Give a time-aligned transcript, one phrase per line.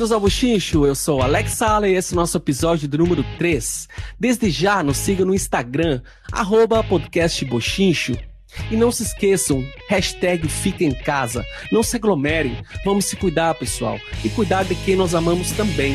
[0.00, 3.22] Bem-vindos ao Buchincho, eu sou Alex Sala e esse é o nosso episódio do número
[3.36, 3.86] 3.
[4.18, 6.00] Desde já, nos siga no Instagram,
[6.32, 6.82] arroba.
[8.70, 11.44] E não se esqueçam, hashtag fica em casa.
[11.70, 14.00] Não se aglomerem, vamos se cuidar, pessoal.
[14.24, 15.94] E cuidar de quem nós amamos também.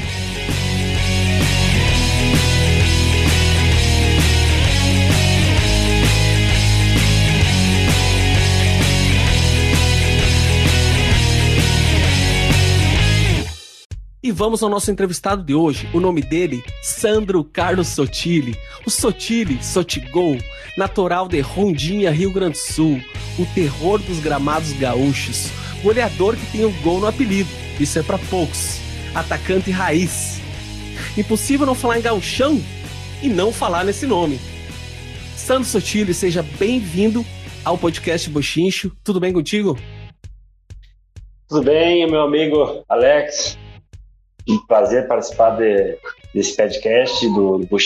[14.25, 15.87] E vamos ao nosso entrevistado de hoje.
[15.93, 18.57] O nome dele, Sandro Carlos Sotile.
[18.83, 20.35] O Sotile, Sotigol,
[20.75, 22.99] natural de Rondinha, Rio Grande do Sul.
[23.37, 25.51] O terror dos gramados gaúchos.
[25.83, 27.51] O olhador que tem o um gol no apelido.
[27.79, 28.79] Isso é para poucos.
[29.13, 30.41] Atacante raiz.
[31.15, 32.59] Impossível não falar em gauchão
[33.21, 34.39] e não falar nesse nome.
[35.35, 37.23] Sandro Sotile, seja bem-vindo
[37.63, 38.91] ao podcast Bochincho.
[39.03, 39.77] Tudo bem contigo?
[41.47, 43.55] Tudo bem, meu amigo Alex.
[44.47, 45.97] Um prazer participar de,
[46.33, 47.77] desse podcast do, do.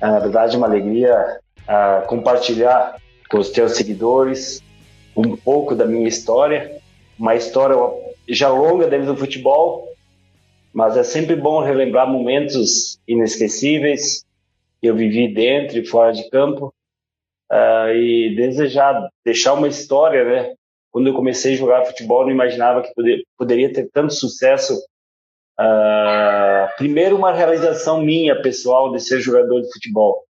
[0.00, 2.96] Ah, na verdade, é uma alegria uh, compartilhar
[3.28, 4.62] com os teus seguidores
[5.16, 6.80] um pouco da minha história.
[7.18, 7.76] Uma história
[8.28, 9.88] já longa dentro do futebol,
[10.72, 14.24] mas é sempre bom relembrar momentos inesquecíveis
[14.80, 16.72] que eu vivi dentro e fora de campo.
[17.50, 20.54] Uh, e desejar deixar uma história, né?
[20.92, 24.78] Quando eu comecei a jogar futebol, não imaginava que poder, poderia ter tanto sucesso
[25.60, 30.24] Uh, primeiro, uma realização minha pessoal de ser jogador de futebol.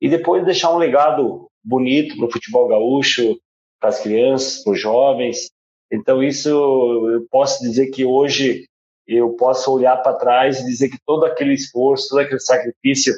[0.00, 3.38] E depois deixar um legado bonito para o futebol gaúcho,
[3.78, 5.50] para as crianças, para os jovens.
[5.92, 8.66] Então, isso eu posso dizer que hoje
[9.06, 13.14] eu posso olhar para trás e dizer que todo aquele esforço, todo aquele sacrifício,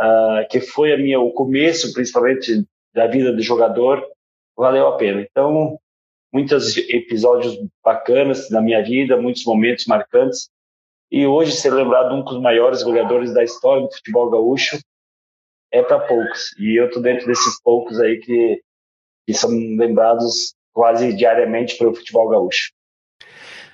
[0.00, 4.02] uh, que foi a minha, o começo, principalmente, da vida de jogador,
[4.56, 5.20] valeu a pena.
[5.20, 5.78] Então,
[6.32, 10.48] muitos episódios bacanas na minha vida, muitos momentos marcantes,
[11.10, 14.78] e hoje ser lembrado um dos maiores goleadores da história do futebol gaúcho
[15.72, 16.54] é para poucos.
[16.58, 18.62] E eu tô dentro desses poucos aí que,
[19.26, 22.70] que são lembrados quase diariamente pelo futebol gaúcho.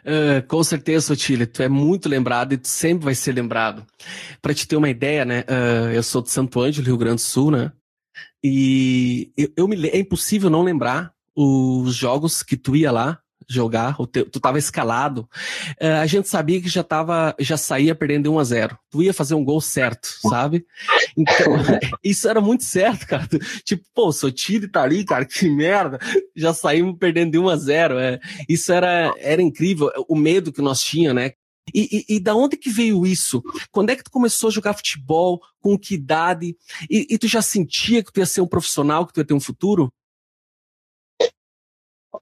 [0.05, 3.87] Uh, com certeza, Otília, tu é muito lembrado e tu sempre vai ser lembrado.
[4.43, 5.41] Para te ter uma ideia, né?
[5.41, 7.73] Uh, eu sou de Santo Ângelo, Rio Grande do Sul, né?
[8.43, 13.19] E eu, eu me, é impossível não lembrar os jogos que tu ia lá
[13.49, 15.29] jogar, tu tava escalado,
[15.81, 19.15] uh, a gente sabia que já tava, já saía perdendo 1 a 0 Tu ia
[19.15, 20.65] fazer um gol certo, sabe?
[21.17, 21.55] Então,
[22.03, 23.29] isso era muito certo, cara.
[23.65, 25.99] Tipo, pô, Sotile tá ali, cara, que merda.
[26.35, 30.63] Já saímos perdendo de 1 a 0 é, Isso era, era incrível, o medo que
[30.63, 31.33] nós tinha, né?
[31.73, 33.43] E, e, e, da onde que veio isso?
[33.71, 35.41] Quando é que tu começou a jogar futebol?
[35.61, 36.57] Com que idade?
[36.91, 39.35] E, e tu já sentia que tu ia ser um profissional, que tu ia ter
[39.35, 39.91] um futuro?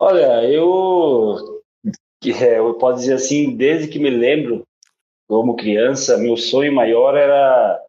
[0.01, 1.63] Olha, eu,
[2.25, 4.67] é, eu posso dizer assim, desde que me lembro,
[5.29, 7.81] como criança, meu sonho maior era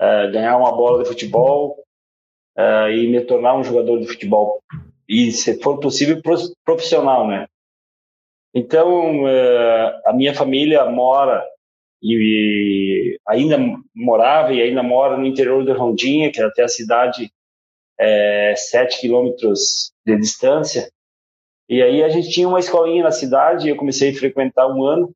[0.00, 1.84] uh, ganhar uma bola de futebol
[2.56, 4.62] uh, e me tornar um jogador de futebol.
[5.08, 6.20] E, se for possível,
[6.64, 7.46] profissional, né?
[8.54, 11.46] Então, uh, a minha família mora
[12.02, 13.58] e, e, ainda
[13.94, 17.30] morava e ainda mora no interior de Rondinha, que é até a cidade
[17.98, 20.88] é, sete quilômetros de distância.
[21.68, 25.14] E aí a gente tinha uma escolinha na cidade, eu comecei a frequentar um ano.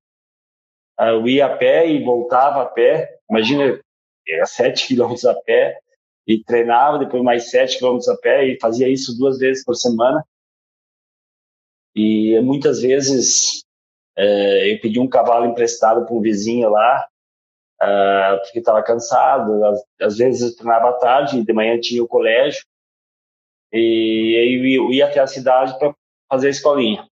[0.99, 3.19] Ah, eu ia a pé e voltava a pé.
[3.31, 3.81] Imagina,
[4.29, 5.79] era sete quilômetros a pé
[6.27, 10.23] e treinava depois mais sete quilômetros a pé e fazia isso duas vezes por semana.
[11.95, 13.65] E muitas vezes
[14.17, 17.07] é, eu pedi um cavalo emprestado para um vizinho lá,
[17.83, 19.65] uh, porque estava cansado.
[19.65, 22.63] Às, às, vezes eu treinava à tarde, de manhã tinha o colégio.
[23.73, 25.95] E aí eu ia até a cidade para
[26.33, 27.07] fazer a escolinha.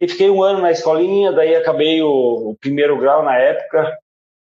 [0.00, 3.96] E fiquei um ano na escolinha, daí acabei o, o primeiro grau na época,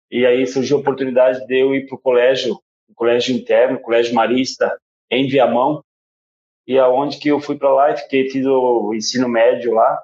[0.10, 2.58] e aí surgiu a oportunidade de eu ir para o colégio,
[2.88, 4.80] o colégio interno, o colégio marista,
[5.12, 5.84] em Viamão,
[6.66, 10.02] e aonde que eu fui para lá e fiquei, fiz o ensino médio lá,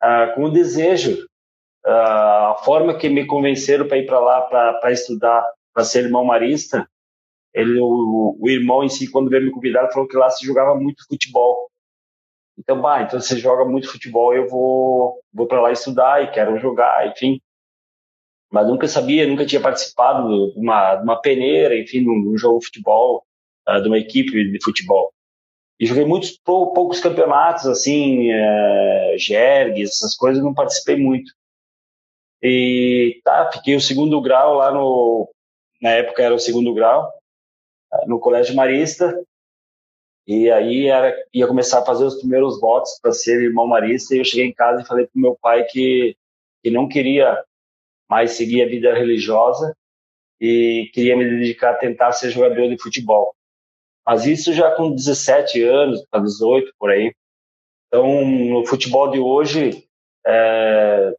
[0.00, 1.26] ah, com o desejo,
[1.84, 5.44] ah, a forma que me convenceram para ir para lá para estudar,
[5.74, 6.88] para ser irmão marista,
[7.52, 10.76] ele, o, o, irmão em si, quando veio me convidar, falou que lá se jogava
[10.76, 11.59] muito futebol.
[12.60, 16.58] Então, bah, então você joga muito futebol, eu vou, vou para lá estudar e quero
[16.58, 17.40] jogar, enfim.
[18.52, 22.66] Mas nunca sabia, nunca tinha participado de uma, de uma peneira, enfim, num, jogo de
[22.66, 23.24] futebol,
[23.66, 25.10] uh, de uma equipe de futebol.
[25.78, 31.32] E joguei muitos poucos campeonatos, assim, uh, jergues, essas coisas, não participei muito.
[32.42, 35.30] E tá, fiquei o segundo grau lá no.
[35.80, 37.10] Na época era o segundo grau,
[38.06, 39.14] no Colégio Marista,
[40.26, 44.14] e aí era, ia começar a fazer os primeiros votos para ser irmão marista.
[44.14, 46.16] E eu cheguei em casa e falei pro meu pai que
[46.62, 47.42] que não queria
[48.08, 49.74] mais seguir a vida religiosa
[50.40, 53.34] e queria me dedicar a tentar ser jogador de futebol.
[54.06, 57.14] Mas isso já com 17 anos, para 18 por aí.
[57.86, 59.86] Então, no futebol de hoje,
[60.26, 61.14] é,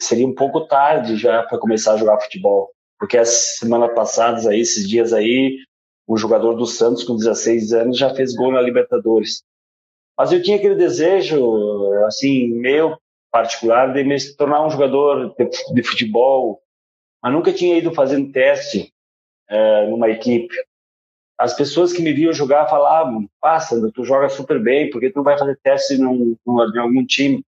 [0.00, 4.60] seria um pouco tarde já para começar a jogar futebol, porque as semanas passadas aí,
[4.60, 5.58] esses dias aí,
[6.06, 9.42] o jogador do Santos com 16 anos já fez gol na Libertadores.
[10.16, 12.96] Mas eu tinha aquele desejo, assim, meu
[13.32, 15.34] particular, de me tornar um jogador
[15.72, 16.60] de, futebol,
[17.22, 18.92] mas nunca tinha ido fazendo teste
[19.48, 20.54] é, numa equipe.
[21.36, 25.24] As pessoas que me viam jogar falavam: passa, tu joga super bem, porque tu não
[25.24, 27.44] vai fazer teste num, num, em algum time?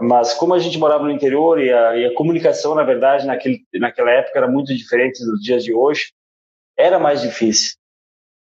[0.00, 3.66] Mas como a gente morava no interior e a, e a comunicação, na verdade, naquele,
[3.74, 6.12] naquela época era muito diferente dos dias de hoje,
[6.78, 7.76] era mais difícil.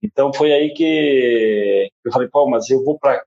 [0.02, 3.24] Então foi aí que eu falei, pô, mas eu vou para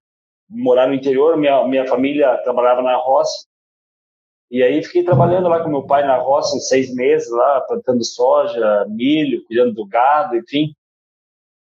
[0.49, 3.47] morar no interior, minha, minha família trabalhava na roça,
[4.51, 8.03] e aí fiquei trabalhando lá com meu pai na roça uns seis meses lá, plantando
[8.03, 10.73] soja, milho, cuidando do gado, enfim.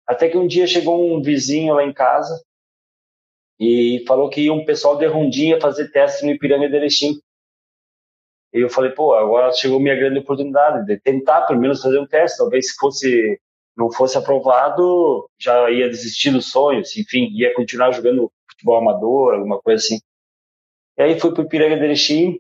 [0.07, 2.45] Até que um dia chegou um vizinho lá em casa
[3.59, 7.19] e falou que ia um pessoal de Rondinha fazer teste no Ipiranga de Erechim.
[8.55, 12.07] E eu falei, pô, agora chegou minha grande oportunidade de tentar pelo menos fazer um
[12.07, 12.39] teste.
[12.39, 13.41] Talvez se fosse
[13.77, 19.61] não fosse aprovado, já ia desistir dos sonhos, enfim, ia continuar jogando futebol amador, alguma
[19.61, 19.99] coisa assim.
[20.97, 22.39] E aí fui para o Ipiranga de Erechim.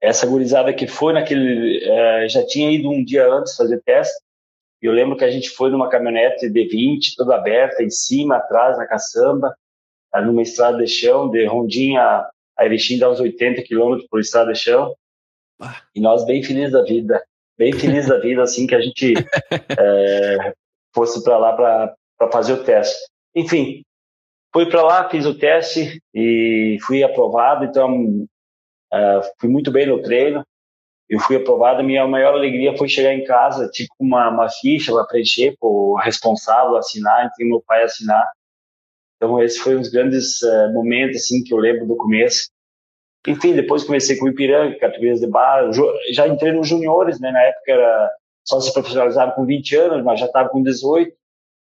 [0.00, 4.20] Essa gurizada que foi naquele, é, já tinha ido um dia antes fazer teste.
[4.82, 8.76] E eu lembro que a gente foi numa caminhonete D20, toda aberta, em cima, atrás,
[8.76, 9.54] na caçamba
[10.20, 12.24] numa estrada de chão, de Rondinha
[12.58, 14.94] a Erechim dá uns 80 quilômetros por estrada de chão.
[15.94, 17.22] E nós bem felizes da vida,
[17.56, 19.14] bem felizes da vida, assim, que a gente
[19.78, 20.54] é,
[20.94, 22.98] fosse para lá para fazer o teste.
[23.34, 23.82] Enfim,
[24.52, 28.26] fui para lá, fiz o teste e fui aprovado, então
[28.92, 30.44] é, fui muito bem no treino.
[31.08, 35.04] Eu fui aprovado, minha maior alegria foi chegar em casa, tipo uma, uma ficha para
[35.04, 38.26] preencher, o responsável assinar, então meu pai assinar.
[39.16, 42.50] Então esse foi um dos grandes uh, momentos assim que eu lembro do começo.
[43.26, 45.70] Enfim, depois comecei com o Ipiranga, categorias de bar,
[46.12, 47.30] já entrei nos juniores, né?
[47.30, 48.10] Na época era
[48.44, 51.10] só se profissionalizava com 20 anos, mas já estava com 18.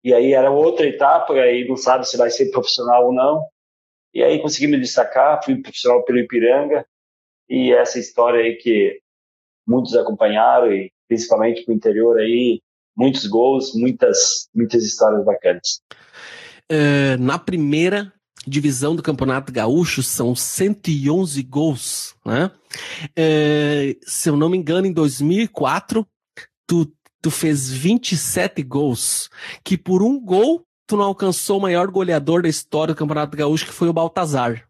[0.03, 3.45] E aí era outra etapa, aí não sabe se vai ser profissional ou não.
[4.13, 6.85] E aí consegui me destacar, fui profissional pelo Ipiranga.
[7.47, 8.99] E essa história aí que
[9.65, 12.61] muitos acompanharam e principalmente para o interior aí,
[12.95, 15.81] muitos gols, muitas muitas histórias bacanas.
[16.71, 18.11] Uh, na primeira
[18.47, 22.51] divisão do Campeonato Gaúcho são 111 gols, né?
[23.09, 26.05] Uh, se eu não me engano, em 2004,
[26.67, 29.29] tu, tu fez 27 gols,
[29.63, 33.65] que por um gol tu não alcançou o maior goleador da história do Campeonato Gaúcho,
[33.65, 34.67] que foi o Baltazar.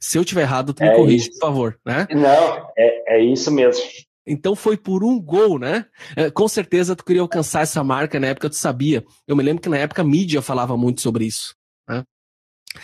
[0.00, 1.38] Se eu tiver errado, tu me é corrige, isso.
[1.38, 2.06] por favor, né?
[2.10, 3.84] Não, é, é isso mesmo.
[4.26, 5.86] Então foi por um gol, né?
[6.16, 9.04] É, com certeza tu queria alcançar essa marca na época, tu sabia.
[9.26, 11.54] Eu me lembro que na época a mídia falava muito sobre isso.
[11.88, 12.02] Né?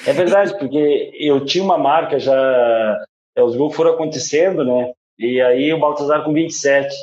[0.06, 2.34] É verdade, porque eu tinha uma marca já.
[3.34, 4.92] É, os gols foram acontecendo, né?
[5.18, 6.94] E aí o Baltazar com 27.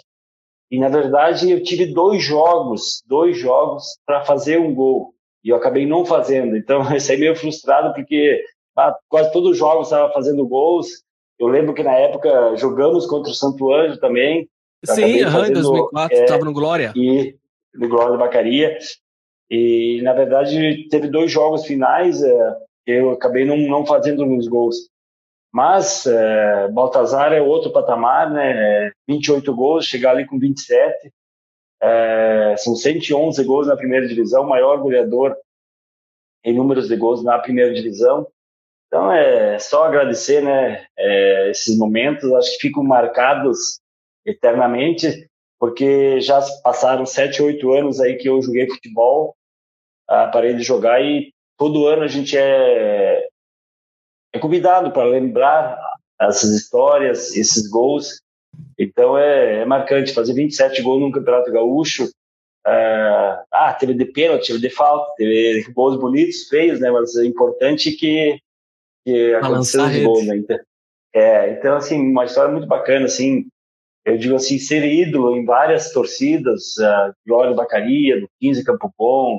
[0.69, 5.13] E na verdade eu tive dois jogos, dois jogos para fazer um gol.
[5.43, 6.55] E eu acabei não fazendo.
[6.55, 8.43] Então eu saí meio frustrado porque
[8.75, 10.88] ah, quase todos os jogos estava fazendo gols
[11.39, 14.50] eu lembro que na época jogamos contra o Santo Anjo também.
[14.86, 16.94] Sim, em 2004, estava é, no Glória.
[16.96, 17.36] E,
[17.74, 18.77] no Glória da Bacaria.
[19.50, 24.89] E, na verdade, teve dois jogos finais é, eu acabei não, não fazendo nos gols.
[25.51, 28.91] Mas é, Baltazar é outro patamar, né?
[29.08, 31.12] 28 gols, chegar ali com 27.
[31.82, 35.36] É, são 111 gols na primeira divisão, maior goleador
[36.44, 38.27] em números de gols na primeira divisão.
[38.88, 43.79] Então é só agradecer, né, é, esses momentos, acho que ficam marcados
[44.25, 45.29] eternamente,
[45.60, 49.36] porque já passaram sete, oito anos aí que eu joguei futebol,
[50.08, 53.27] ah, parei de jogar e todo ano a gente é,
[54.34, 55.77] é convidado para lembrar
[56.22, 58.22] essas histórias, esses gols.
[58.79, 62.10] Então é, é, marcante fazer 27 gols num campeonato gaúcho.
[62.65, 66.89] ah, ah teve de pênalti, teve de falta, teve gols bonitos, feios, né?
[66.91, 68.39] Mas é importante que
[69.07, 70.37] que aconteceu os gols, né?
[70.37, 70.57] Então,
[71.13, 73.47] é, então, assim, uma história muito bacana, assim,
[74.05, 79.37] eu digo assim, ser ídolo em várias torcidas, uh, Glória Bacaria, do 15 Campo Bom,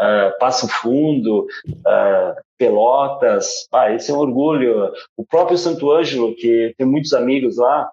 [0.00, 4.92] uh, Passo Fundo, uh, Pelotas, ah, esse é um orgulho.
[5.16, 7.90] O próprio Santo Ângelo, que tem muitos amigos lá,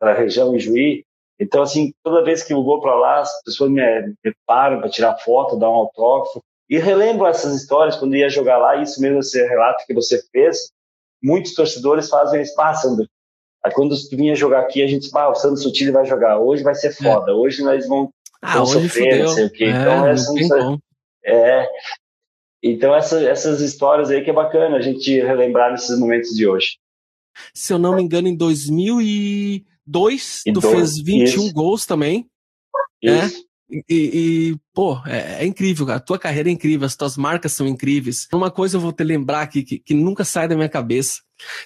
[0.00, 1.04] na região em Juí,
[1.38, 3.82] então, assim, toda vez que eu vou para lá, as pessoas me,
[4.24, 8.58] me param para tirar foto, dar um autógrafo, e relembro essas histórias quando ia jogar
[8.58, 10.70] lá, isso mesmo esse relato que você fez,
[11.22, 12.96] muitos torcedores fazem, eles passam,
[13.64, 16.62] Aí quando tu vinha jogar aqui, a gente, ah, o Santos Sotile vai jogar, hoje
[16.62, 16.92] vai ser é.
[16.92, 17.34] foda, é.
[17.34, 18.10] hoje nós vamos,
[18.42, 19.64] ah, vamos hoje sofrer, não sei o quê.
[19.64, 20.32] É, então, essa,
[21.24, 21.66] é,
[22.62, 26.76] então essa, essas histórias aí que é bacana a gente relembrar nesses momentos de hoje.
[27.54, 31.52] Se eu não me engano, em 2002, e tu dois, fez 21 isso.
[31.54, 32.28] gols também.
[33.02, 33.40] Isso.
[33.40, 33.44] É?
[33.74, 37.66] E, e, pô, é, é, incrível, a tua carreira é incrível, as tuas marcas são
[37.66, 38.28] incríveis.
[38.32, 41.22] Uma coisa eu vou te lembrar aqui, que, que nunca sai da minha cabeça,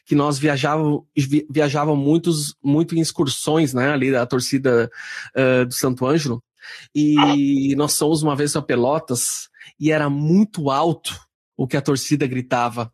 [0.06, 1.02] que nós viajávamos,
[1.50, 4.90] viajavam muitos, muito em excursões, né, ali da torcida
[5.36, 6.42] uh, do Santo Ângelo,
[6.94, 9.48] e nós somos uma vez a Pelotas,
[9.78, 11.27] e era muito alto
[11.58, 12.92] o que a torcida gritava.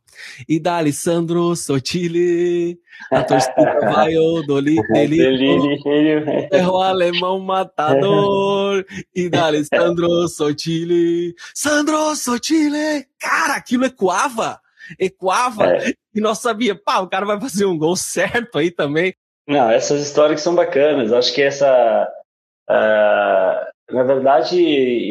[0.48, 2.80] E da Alessandro Sotile,
[3.12, 3.52] a torcida
[3.92, 4.76] vai o Doli,
[6.50, 8.82] é o alemão matador.
[9.14, 14.58] E da Alessandro Sotile, Sandro Sotile, cara, aquilo ecoava,
[14.98, 15.92] ecoava, é.
[16.14, 19.14] e nós sabia, pá, o cara vai fazer um gol certo aí também.
[19.46, 22.08] Não, essas histórias são bacanas, acho que essa...
[22.70, 24.56] Uh na verdade,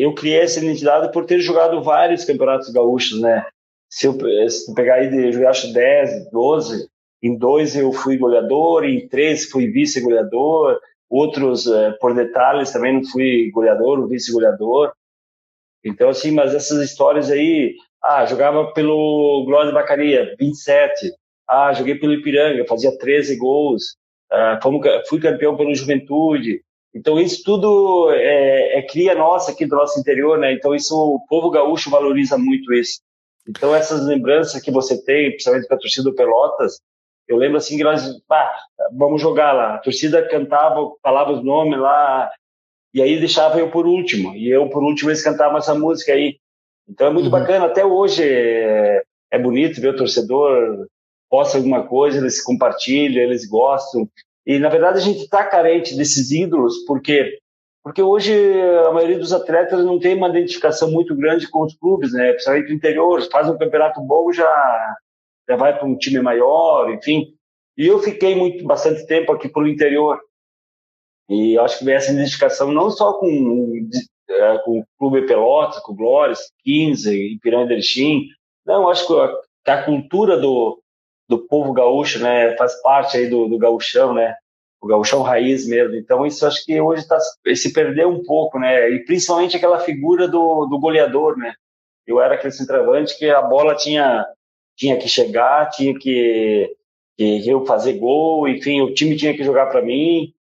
[0.02, 3.46] eu criei essa identidade por ter jogado vários campeonatos gaúchos, né?
[3.90, 4.14] Se eu,
[4.50, 6.88] se eu pegar aí, eu acho 10, 12,
[7.22, 13.04] em dois eu fui goleador, em três fui vice-goleador, outros, eh, por detalhes, também não
[13.06, 14.92] fui goleador, vice-goleador.
[15.86, 21.14] Então, assim, mas essas histórias aí, ah, jogava pelo Glória de Bacaria, 27.
[21.48, 23.96] Ah, joguei pelo Ipiranga, fazia 13 gols.
[24.32, 26.62] Ah, fomos, fui campeão pelo Juventude.
[26.94, 30.54] Então, isso tudo é, é, cria nossa aqui do nosso interior, né?
[30.54, 33.02] Então, isso o povo gaúcho valoriza muito isso.
[33.48, 36.80] Então, essas lembranças que você tem, principalmente com a torcida do Pelotas,
[37.28, 38.56] eu lembro assim que nós, pá,
[38.96, 39.76] vamos jogar lá.
[39.76, 42.30] A torcida cantava, falava os nomes lá,
[42.94, 44.36] e aí deixava eu por último.
[44.36, 46.38] E eu, por último, eles cantavam essa música aí.
[46.88, 47.32] Então, é muito uhum.
[47.32, 47.66] bacana.
[47.66, 50.88] Até hoje é, é bonito ver o torcedor
[51.34, 54.08] posta alguma coisa, eles compartilham, eles gostam.
[54.46, 57.40] E, na verdade, a gente está carente desses ídolos, porque
[57.84, 58.34] porque hoje
[58.88, 62.32] a maioria dos atletas não tem uma identificação muito grande com os clubes, né?
[62.32, 64.96] Principalmente do interior, faz um campeonato bom, já,
[65.50, 67.36] já vai para um time maior, enfim.
[67.78, 70.18] E eu fiquei muito, bastante tempo aqui pelo interior.
[71.30, 73.90] E acho que vem essa identificação não só com,
[74.30, 78.28] é, com o Clube Pelotas, com o Glórias, 15, Ipiranga Erechim.
[78.66, 79.14] Não, acho que
[79.70, 80.82] a, a cultura do,
[81.36, 84.36] do povo gaúcho, né, faz parte aí do, do gauchão, né,
[84.82, 85.96] o gauchão raiz mesmo.
[85.96, 87.18] Então isso acho que hoje tá,
[87.56, 91.54] se perdeu um pouco, né, e principalmente aquela figura do, do goleador, né.
[92.06, 94.26] Eu era aquele centroavante que a bola tinha
[94.76, 96.76] tinha que chegar, tinha que,
[97.16, 100.34] que eu fazer gol, enfim, o time tinha que jogar para mim.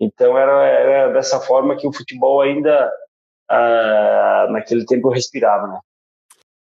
[0.00, 2.90] Então era, era, dessa forma que o futebol ainda
[3.48, 5.80] ah, naquele tempo eu respirava, né.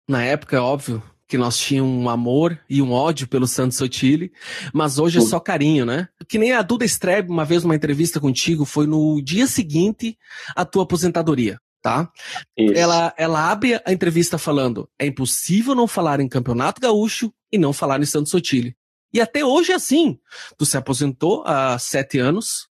[0.08, 4.34] Na época, é óbvio, que nós tínhamos um amor e um ódio pelo Santos Sotile,
[4.74, 6.10] mas hoje é só carinho, né?
[6.28, 10.18] Que nem a Duda Streb, uma vez numa entrevista contigo, foi no dia seguinte
[10.56, 12.12] à tua aposentadoria, tá?
[12.58, 17.72] Ela, ela abre a entrevista falando: é impossível não falar em Campeonato Gaúcho e não
[17.72, 18.76] falar em Santos Sotile.
[19.14, 20.20] E até hoje é assim.
[20.58, 22.68] Tu se aposentou há sete anos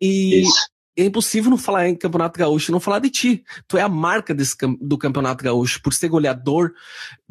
[0.00, 3.44] e Isso é impossível não falar em Campeonato Gaúcho, não falar de ti.
[3.68, 6.72] Tu é a marca desse, do Campeonato Gaúcho, por ser goleador,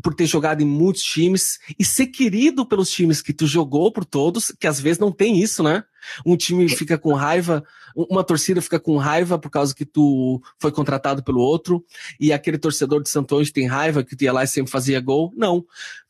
[0.02, 4.06] por ter jogado em muitos times e ser querido pelos times que tu jogou por
[4.06, 5.84] todos, que às vezes não tem isso, né?
[6.26, 7.62] Um time fica com raiva,
[7.94, 11.84] uma torcida fica com raiva por causa que tu foi contratado pelo outro,
[12.18, 15.02] e aquele torcedor de Santo Anjo tem raiva que tu ia lá e sempre fazia
[15.02, 15.34] gol.
[15.36, 15.66] Não.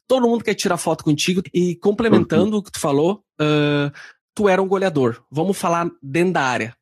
[0.07, 1.41] Todo mundo quer tirar foto contigo.
[1.53, 2.57] E complementando uhum.
[2.59, 3.91] o que tu falou, uh,
[4.33, 5.21] tu era um goleador.
[5.29, 6.77] Vamos falar dentro da área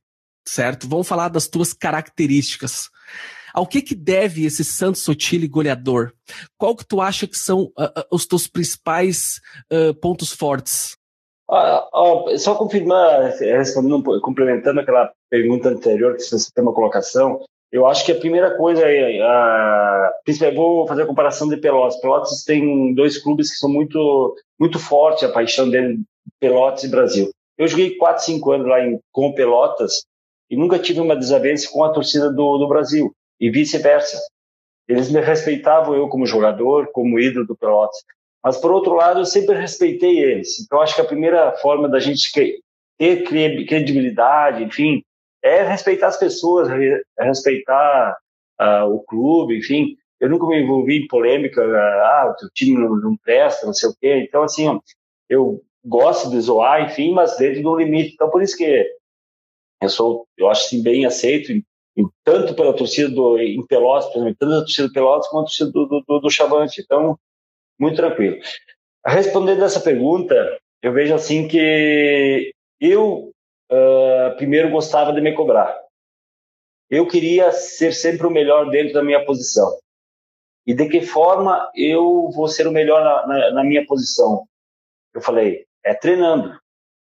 [0.47, 0.87] certo?
[0.87, 2.89] Vamos falar das tuas características.
[3.53, 6.11] Ao que que deve esse Santos Sotile goleador?
[6.57, 9.39] Qual que tu acha que são uh, os teus principais
[9.71, 10.97] uh, pontos fortes?
[12.37, 13.33] só confirmar,
[14.21, 17.39] complementando aquela pergunta anterior que você tem uma colocação,
[17.71, 19.19] eu acho que a primeira coisa é,
[20.55, 21.99] vou fazer a comparação de Pelotas.
[21.99, 25.99] Pelotas tem dois clubes que são muito, muito fortes, a paixão dele,
[26.39, 27.29] Pelotas e Brasil.
[27.57, 30.05] Eu joguei 4, 5 anos lá em, com Pelotas
[30.49, 34.17] e nunca tive uma desavença com a torcida do, do Brasil e vice-versa.
[34.87, 37.97] Eles me respeitavam eu como jogador, como ídolo do Pelotas.
[38.43, 40.59] Mas por outro lado, eu sempre respeitei eles.
[40.59, 45.03] Então acho que a primeira forma da gente ter credibilidade, enfim,
[45.43, 46.69] é respeitar as pessoas,
[47.19, 48.15] respeitar
[48.61, 49.95] uh, o clube, enfim.
[50.19, 53.89] Eu nunca me envolvi em polêmica, ah, o teu time não, não presta, não sei
[53.89, 54.25] o quê.
[54.27, 54.79] Então, assim,
[55.29, 58.13] eu gosto de zoar, enfim, mas dentro do limite.
[58.13, 58.87] Então, por isso que
[59.81, 61.63] eu sou, eu acho assim, bem aceito, em,
[61.97, 65.71] em, tanto pela torcida do, em Pelotas, tanto a torcida do Pelotas quanto a torcida
[65.71, 66.81] do, do, do, do Chavante.
[66.81, 67.17] Então,
[67.79, 68.37] muito tranquilo.
[69.05, 70.35] Respondendo essa pergunta,
[70.81, 73.31] eu vejo assim que eu
[73.71, 75.77] uh, primeiro gostava de me cobrar.
[76.89, 79.77] Eu queria ser sempre o melhor dentro da minha posição.
[80.65, 84.47] E de que forma eu vou ser o melhor na, na, na minha posição?
[85.13, 86.59] Eu falei, é treinando.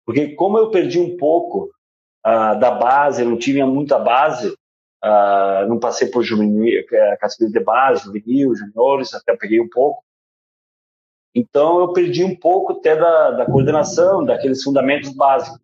[0.06, 1.72] Porque como eu perdi um pouco
[2.26, 7.60] uh, da base, eu não tinha muita base, uh, não passei por juvenil, é, categoria
[7.60, 10.04] de base, juvenil, juniores, até peguei um pouco.
[11.34, 15.60] Então eu perdi um pouco até da, da coordenação, daqueles fundamentos básicos.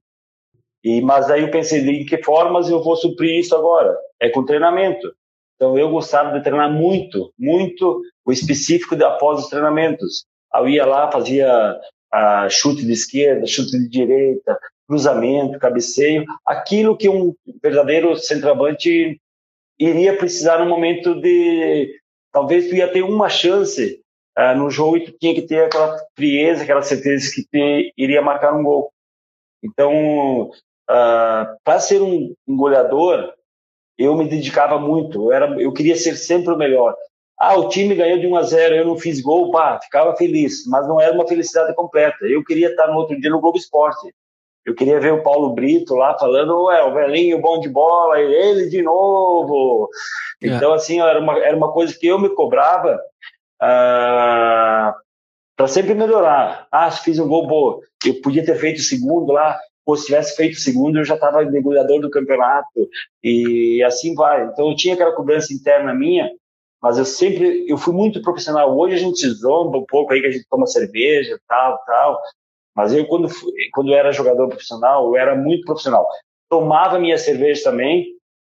[0.84, 3.96] E, mas aí eu pensei, de que formas eu vou suprir isso agora?
[4.20, 5.14] É com treinamento.
[5.56, 10.26] Então eu gostava de treinar muito, muito o específico de, após os treinamentos.
[10.54, 11.80] Eu ia lá, fazia
[12.14, 14.60] uh, chute de esquerda, chute de direita,
[14.92, 17.34] cruzamento, cabeceio, aquilo que um
[17.64, 19.22] verdadeiro centroavante
[19.80, 21.98] iria precisar no momento de
[22.30, 24.02] talvez tu ia ter uma chance
[24.38, 28.22] uh, no jogo e tu tinha que ter aquela frieza, aquela certeza que tu iria
[28.22, 28.92] marcar um gol.
[29.64, 33.34] Então, uh, para ser um, um goleador,
[33.98, 36.94] eu me dedicava muito, eu, era, eu queria ser sempre o melhor.
[37.40, 40.66] Ah, o time ganhou de 1 a 0, eu não fiz gol, pá, ficava feliz,
[40.68, 42.26] mas não era uma felicidade completa.
[42.26, 44.14] Eu queria estar no outro dia no Globo Esporte.
[44.66, 48.70] Eu queria ver o Paulo Brito lá falando, ué, o velhinho bom de bola, ele
[48.70, 49.90] de novo.
[50.42, 50.48] É.
[50.48, 53.00] Então, assim, era uma, era uma coisa que eu me cobrava
[53.60, 54.96] ah,
[55.56, 56.68] para sempre melhorar.
[56.72, 60.06] Ah, se fiz um gol, bom, eu podia ter feito o segundo lá, ou se
[60.06, 62.88] tivesse feito o segundo, eu já estava mergulhador do campeonato,
[63.24, 64.46] e assim vai.
[64.46, 66.30] Então, eu tinha aquela cobrança interna minha,
[66.82, 68.78] mas eu sempre, eu fui muito profissional.
[68.78, 72.22] Hoje a gente zomba um pouco aí que a gente toma cerveja, tal, tal,
[72.82, 73.30] mas eu, quando,
[73.74, 76.08] quando era jogador profissional, eu era muito profissional.
[76.50, 78.08] Tomava minha cerveja também,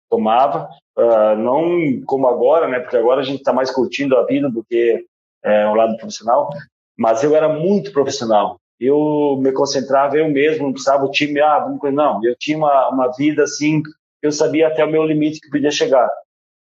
[0.10, 0.68] tomava,
[0.98, 2.80] uh, não como agora, né?
[2.80, 5.06] Porque agora a gente está mais curtindo a vida do que
[5.44, 6.50] é, o lado profissional.
[6.98, 8.58] Mas eu era muito profissional.
[8.80, 12.20] Eu me concentrava eu mesmo, não precisava o time, ah, não.
[12.26, 13.84] Eu tinha uma, uma vida assim,
[14.20, 16.10] eu sabia até o meu limite que podia chegar.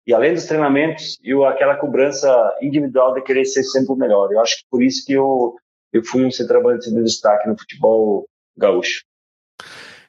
[0.05, 2.29] E além dos treinamentos, eu aquela cobrança
[2.61, 4.31] individual de querer ser sempre o melhor.
[4.31, 5.55] Eu acho que por isso que eu
[5.95, 8.27] eu fui um centroavante de destaque no futebol
[8.57, 9.05] gaúcho.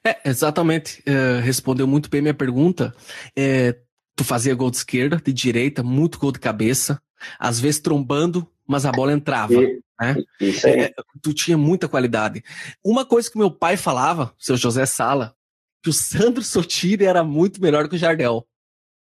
[0.03, 1.01] É, exatamente.
[1.05, 2.93] É, respondeu muito bem minha pergunta.
[3.35, 3.77] É,
[4.13, 7.01] tu fazia gol de esquerda, de direita, muito gol de cabeça,
[7.39, 9.53] às vezes trombando, mas a bola entrava.
[9.53, 10.17] E, né?
[10.41, 10.81] Isso aí.
[10.81, 12.43] É, tu tinha muita qualidade.
[12.83, 15.33] Uma coisa que meu pai falava, seu José Sala,
[15.81, 18.45] que o Sandro Sotiri era muito melhor que o Jardel.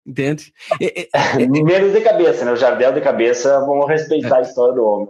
[0.06, 0.54] Entende?
[0.82, 2.52] É, é, Menos de cabeça, né?
[2.52, 5.08] O Jardel de cabeça, vamos respeitar a história do homem.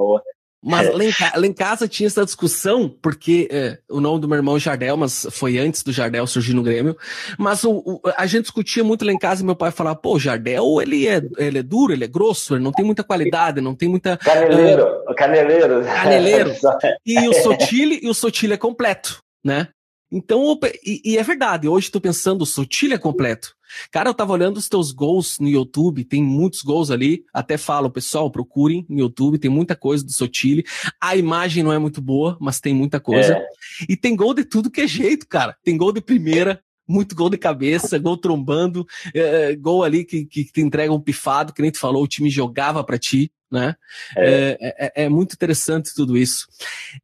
[0.67, 4.37] Mas lá em, lá em, casa tinha essa discussão, porque é, o nome do meu
[4.37, 6.97] irmão é Jardel, mas foi antes do Jardel surgir no Grêmio.
[7.37, 10.15] Mas o, o, a gente discutia muito lá em casa e meu pai falava, pô,
[10.15, 13.61] o Jardel, ele é, ele é duro, ele é grosso, ele não tem muita qualidade,
[13.61, 14.17] não tem muita...
[14.17, 15.83] Caneleiro, uh, caneleiro.
[15.83, 16.53] Caneleiro.
[17.05, 19.69] e o Sotile, e o Sotile é completo, né?
[20.11, 23.56] Então, e, e, é verdade, hoje tô pensando, o Sotile é completo.
[23.91, 27.23] Cara, eu tava olhando os teus gols no YouTube, tem muitos gols ali.
[27.33, 30.65] Até falo, pessoal, procurem no YouTube, tem muita coisa do Sotile.
[31.01, 33.33] A imagem não é muito boa, mas tem muita coisa.
[33.33, 33.47] É.
[33.89, 35.55] E tem gol de tudo que é jeito, cara.
[35.63, 40.45] Tem gol de primeira, muito gol de cabeça, gol trombando, é, gol ali que, que
[40.45, 43.75] te entrega um pifado, que nem tu falou, o time jogava para ti, né?
[44.15, 44.57] É.
[44.59, 45.03] É, é.
[45.05, 45.09] é.
[45.09, 46.47] muito interessante tudo isso.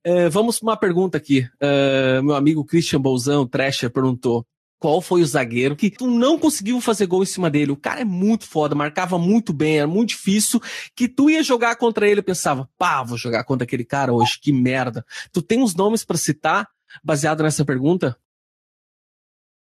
[0.03, 1.47] É, vamos para uma pergunta aqui.
[1.59, 4.45] É, meu amigo Christian Bolzão, Thrasher, perguntou:
[4.83, 7.71] qual foi o zagueiro que tu não conseguiu fazer gol em cima dele.
[7.71, 10.59] O cara é muito foda, marcava muito bem, era muito difícil,
[10.93, 14.37] que tu ia jogar contra ele e pensava, pá, vou jogar contra aquele cara hoje,
[14.41, 15.05] que merda.
[15.31, 16.67] Tu tem uns nomes para citar
[17.01, 18.17] baseado nessa pergunta?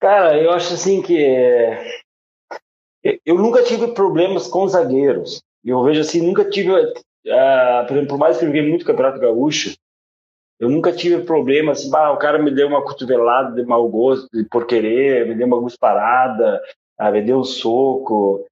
[0.00, 1.14] Cara, eu acho assim que
[3.22, 5.42] eu nunca tive problemas com zagueiros.
[5.62, 9.20] Eu vejo assim, nunca tive, uh, por exemplo, por mais que eu joguei muito Campeonato
[9.20, 9.76] Gaúcho,
[10.62, 14.28] eu nunca tive problema assim, ah, o cara me deu uma cotovelada de mau gosto,
[14.32, 16.62] de por querer, me deu uma gusparada,
[16.96, 18.46] ah, me deu um soco.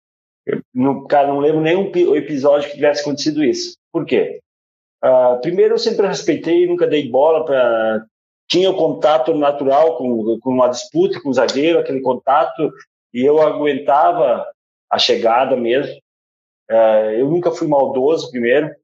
[0.45, 3.77] Eu, não, cara, não lembro nenhum episódio que tivesse acontecido isso.
[3.93, 4.41] Por quê?
[5.01, 8.05] Ah, primeiro, eu sempre respeitei, nunca dei bola para.
[8.49, 12.73] Tinha o contato natural com, com uma disputa com o zagueiro, aquele contato,
[13.15, 14.45] e eu aguentava
[14.91, 15.97] a chegada mesmo.
[16.69, 18.75] Ah, eu nunca fui maldoso, primeiro.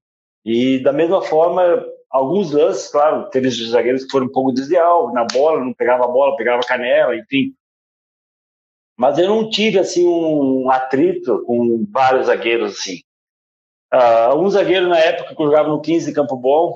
[0.44, 1.84] E da mesma forma,
[2.16, 6.08] alguns lances, claro, teve zagueiros que foram um pouco desleal na bola, não pegava a
[6.08, 7.54] bola, pegava a canela, enfim.
[8.96, 13.00] Mas eu não tive assim um atrito com vários zagueiros assim.
[13.92, 16.74] Uh, um zagueiro na época que eu jogava no 15 de Campo Bom,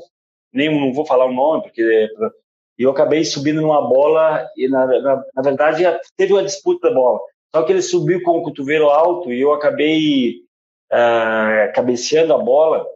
[0.52, 2.08] nem não vou falar o nome porque
[2.78, 5.84] eu acabei subindo numa bola e na, na, na verdade
[6.16, 7.18] teve uma disputa da bola.
[7.54, 10.42] Só que ele subiu com o cotovelo alto e eu acabei
[10.92, 12.86] uh, cabeceando a bola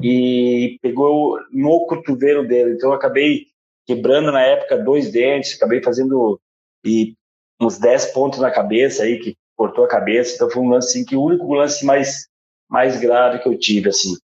[0.00, 2.74] e pegou no cotovelo dele.
[2.74, 3.46] Então eu acabei
[3.86, 6.40] quebrando na época dois dentes, acabei fazendo
[6.84, 7.14] e
[7.60, 10.34] uns 10 pontos na cabeça aí, que cortou a cabeça.
[10.34, 12.28] Então foi um lance assim, que o único lance mais,
[12.68, 14.14] mais grave que eu tive, assim.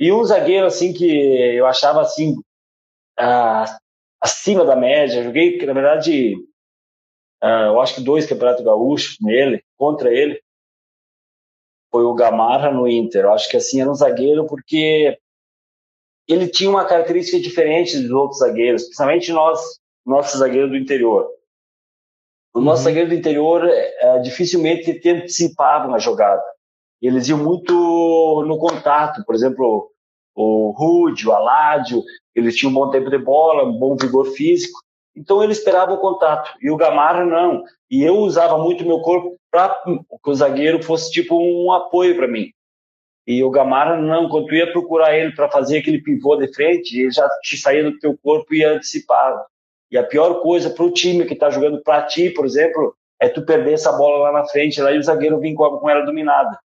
[0.00, 2.34] E um zagueiro, assim, que eu achava, assim,
[3.18, 3.78] ah,
[4.20, 5.22] acima da média.
[5.22, 6.34] Joguei, na verdade,
[7.40, 10.42] ah, eu acho que dois campeonatos gaúchos nele, contra ele.
[11.94, 13.22] Foi o Gamarra no Inter.
[13.22, 15.16] Eu acho que, assim, era um zagueiro porque
[16.26, 19.60] ele tinha uma característica diferente dos outros zagueiros, principalmente nós,
[20.04, 21.30] nossos zagueiros do interior.
[22.52, 22.84] O nosso uhum.
[22.86, 26.42] zagueiro do interior é, dificilmente te antecipavam na jogada.
[27.00, 27.72] Eles iam muito
[28.44, 29.24] no contato.
[29.24, 29.88] Por exemplo,
[30.34, 32.02] o Rude, o Aládio,
[32.34, 34.80] eles tinham um bom tempo de bola, um bom vigor físico.
[35.16, 36.52] Então ele esperava o contato.
[36.60, 37.62] E o Gamarra não.
[37.90, 42.26] E eu usava muito meu corpo para que o zagueiro fosse tipo um apoio para
[42.26, 42.50] mim.
[43.26, 44.28] E o Gamarra não.
[44.28, 47.84] Quando tu ia procurar ele para fazer aquele pivô de frente, ele já te saía
[47.84, 49.46] do teu corpo e antecipava.
[49.90, 53.28] E a pior coisa para o time que está jogando para ti, por exemplo, é
[53.28, 56.04] tu perder essa bola lá na frente, lá e o zagueiro vir com, com ela
[56.04, 56.58] dominada.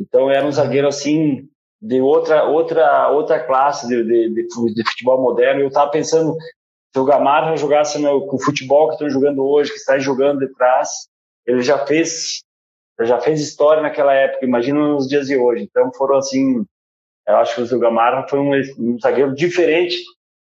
[0.00, 1.48] Então era um zagueiro assim
[1.80, 5.60] de outra outra outra classe de, de, de futebol moderno.
[5.60, 6.34] Eu estava pensando
[6.94, 10.46] se o Gamarra jogasse no, com o futebol que estão jogando hoje, que está jogando
[10.46, 11.08] de trás,
[11.44, 12.44] ele já fez
[13.00, 14.46] já fez história naquela época.
[14.46, 15.64] Imagina nos dias de hoje.
[15.64, 16.64] Então foram assim,
[17.26, 19.96] eu acho que o Gamarra foi um, um zagueiro diferente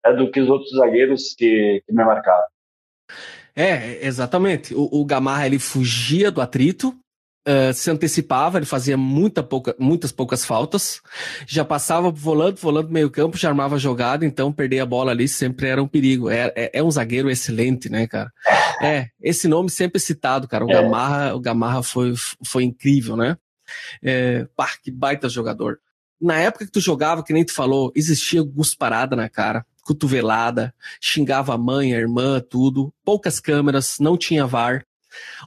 [0.05, 2.43] é, do que os outros zagueiros que, que me marcaram.
[3.55, 4.75] É, exatamente.
[4.75, 6.93] O, o Gamarra ele fugia do atrito,
[7.47, 11.01] uh, se antecipava, ele fazia muita pouca, muitas poucas faltas,
[11.47, 15.67] já passava volando, volando meio campo, já armava jogada, então perder a bola ali sempre
[15.67, 16.29] era um perigo.
[16.29, 18.31] É, é, é um zagueiro excelente, né, cara?
[18.81, 20.65] É, esse nome sempre citado, cara.
[20.65, 20.73] O é.
[20.73, 22.13] Gamarra, o Gamarra foi,
[22.45, 23.37] foi incrível, né?
[24.03, 25.79] É, pá, que baita jogador.
[26.19, 28.41] Na época que tu jogava, que nem tu falou, existia
[28.77, 34.85] parada na cara cotovelada, xingava a mãe, a irmã, tudo, poucas câmeras, não tinha VAR.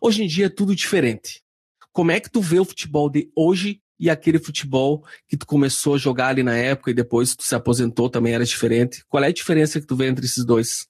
[0.02, 1.43] Hoje em dia é tudo diferente.
[1.94, 5.94] Como é que tu vê o futebol de hoje e aquele futebol que tu começou
[5.94, 9.04] a jogar ali na época e depois tu se aposentou também era diferente?
[9.08, 10.88] Qual é a diferença que tu vê entre esses dois?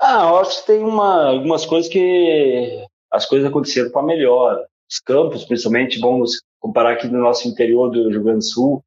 [0.00, 4.64] Ah, eu acho que tem uma, algumas coisas que as coisas aconteceram para melhor.
[4.90, 8.82] Os campos, principalmente, vamos comparar aqui no nosso interior do Rio Grande do Sul,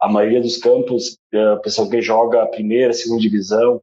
[0.00, 3.82] a maioria dos campos, uh, o pessoal que joga a primeira, segunda divisão,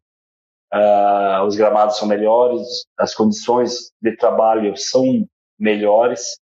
[0.74, 5.28] uh, os gramados são melhores, as condições de trabalho são
[5.60, 6.38] melhores.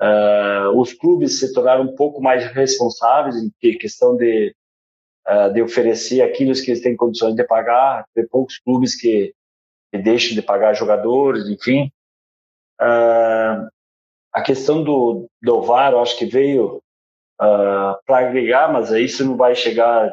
[0.00, 4.54] Uh, os clubes se tornaram um pouco mais responsáveis em questão de,
[5.28, 8.04] uh, de oferecer aquilo que eles têm condições de pagar.
[8.14, 9.32] Tem poucos clubes que,
[9.92, 11.90] que deixam de pagar jogadores, enfim.
[12.80, 13.68] Uh,
[14.32, 16.82] a questão do, do VAR, eu acho que veio
[17.36, 20.10] para agregar, mas isso não vai chegar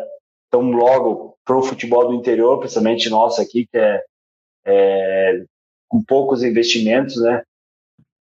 [0.49, 4.03] tão logo para o futebol do interior, principalmente nosso aqui, que é,
[4.65, 5.43] é,
[5.87, 7.43] com poucos investimentos, né?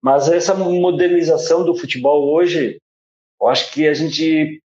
[0.05, 2.79] Mas essa modernização do futebol hoje,
[3.41, 4.61] eu acho que a gente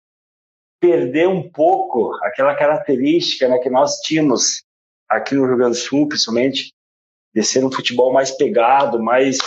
[0.78, 4.62] perdeu um pouco aquela característica né, que nós tínhamos
[5.08, 6.74] aqui no Rio Grande do Sul, principalmente,
[7.34, 9.38] de ser um futebol mais pegado, mais,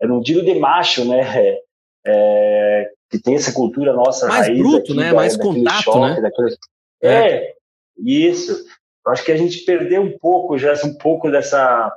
[0.00, 1.58] eu não digo de macho, né?
[2.06, 5.10] É, que tem essa cultura nossa mais raiz bruto, aqui, né?
[5.10, 6.20] Da, mais contato, choque, né?
[6.20, 6.56] Daquele...
[7.02, 7.08] É.
[7.08, 7.54] é,
[7.98, 8.52] isso.
[9.04, 11.92] Eu acho que a gente perdeu um pouco já um pouco dessa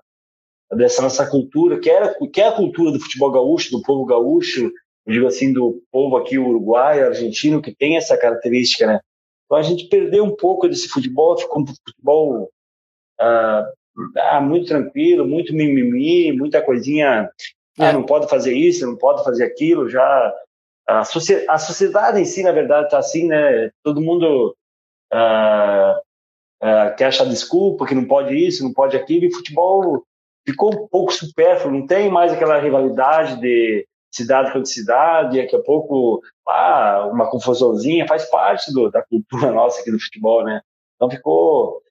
[0.76, 4.72] dessa nossa cultura, que era que é a cultura do futebol gaúcho, do povo gaúcho,
[5.08, 9.00] digo assim, do povo aqui uruguaio, argentino, que tem essa característica, né?
[9.46, 12.50] Então a gente perdeu um pouco desse futebol, ficou um futebol
[13.20, 13.70] ah,
[14.18, 17.30] ah, muito tranquilo, muito mimimi, muita coisinha,
[17.78, 17.94] ah, é.
[17.94, 20.34] não pode fazer isso, não pode fazer aquilo, já
[20.88, 23.70] a, a sociedade em si, na verdade, está assim, né?
[23.84, 24.56] Todo mundo
[25.14, 26.00] uh,
[26.64, 30.04] uh, quer achar desculpa, que não pode isso, não pode aquilo, e futebol
[30.46, 35.62] ficou um pouco supérfluo, não tem mais aquela rivalidade de cidade contra cidade, daqui a
[35.62, 40.62] pouco ah, uma confusãozinha, faz parte do, da cultura nossa aqui do futebol, né?
[40.96, 41.82] Então ficou,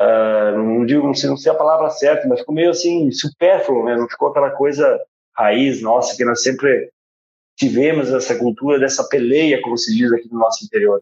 [0.00, 3.84] uh, não digo, não sei, não sei a palavra certa, mas ficou meio assim, supérfluo,
[3.84, 3.96] né?
[3.96, 5.00] Não ficou aquela coisa
[5.34, 6.90] raiz nossa que nós sempre
[7.56, 11.00] tivemos essa cultura dessa peleia, como se diz aqui no nosso interior.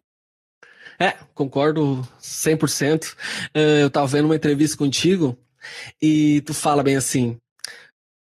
[1.01, 3.17] É, concordo 100%.
[3.55, 5.39] Eh, eu estava vendo uma entrevista contigo
[6.01, 7.39] e tu fala bem assim,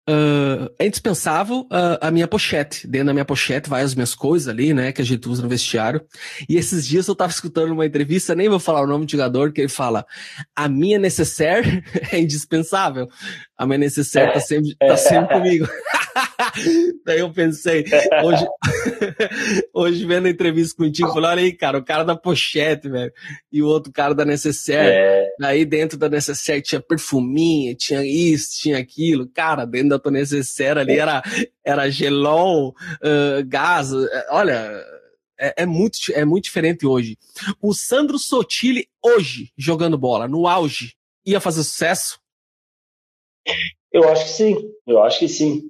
[0.09, 2.85] Uh, é indispensável uh, a minha pochete.
[2.85, 5.47] Dentro da minha pochete vai as minhas coisas ali, né, que a gente usa no
[5.47, 6.01] vestiário.
[6.49, 9.53] E esses dias eu tava escutando uma entrevista, nem vou falar o nome do jogador,
[9.53, 10.05] que ele fala:
[10.53, 13.07] a minha necessaire é indispensável.
[13.57, 15.67] A minha necessaire tá sempre, tá sempre comigo.
[17.05, 17.85] Daí eu pensei,
[18.23, 18.45] hoje,
[19.73, 23.11] hoje vendo a entrevista contigo, falou, olha aí, cara, o cara da pochete, velho,
[23.51, 24.89] e o outro cara da necessaire.
[24.93, 25.27] É.
[25.41, 29.27] Aí dentro da necessaire tinha perfuminha, tinha isso, tinha aquilo.
[29.27, 31.21] Cara, dentro da tua necessaire ali era,
[31.63, 33.91] era gelol, uh, gás.
[34.29, 34.83] Olha,
[35.39, 37.17] é, é, muito, é muito diferente hoje.
[37.61, 42.19] O Sandro Sotile, hoje, jogando bola, no auge, ia fazer sucesso?
[43.91, 45.69] Eu acho que sim, eu acho que sim.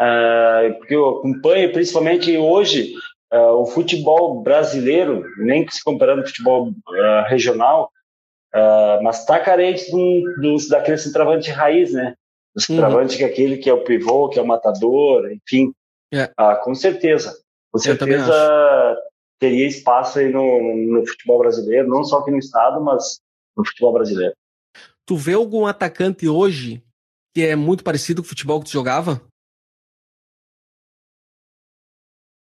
[0.00, 2.94] Uh, porque eu acompanho principalmente hoje
[3.32, 7.90] uh, o futebol brasileiro, nem que se comparando com o futebol uh, regional,
[9.02, 12.14] mas está carente do, do, daquele centroavante raiz, né?
[12.56, 13.18] O centroavante uhum.
[13.18, 15.74] que é aquele que é o pivô, que é o matador, enfim.
[16.12, 16.32] Yeah.
[16.38, 16.56] É.
[16.64, 17.38] com certeza.
[17.70, 18.96] Com certeza
[19.38, 23.20] teria espaço aí no, no futebol brasileiro, não só aqui no estado, mas
[23.54, 24.34] no futebol brasileiro.
[25.04, 26.82] Tu vê algum atacante hoje
[27.34, 29.20] que é muito parecido com o futebol que tu jogava?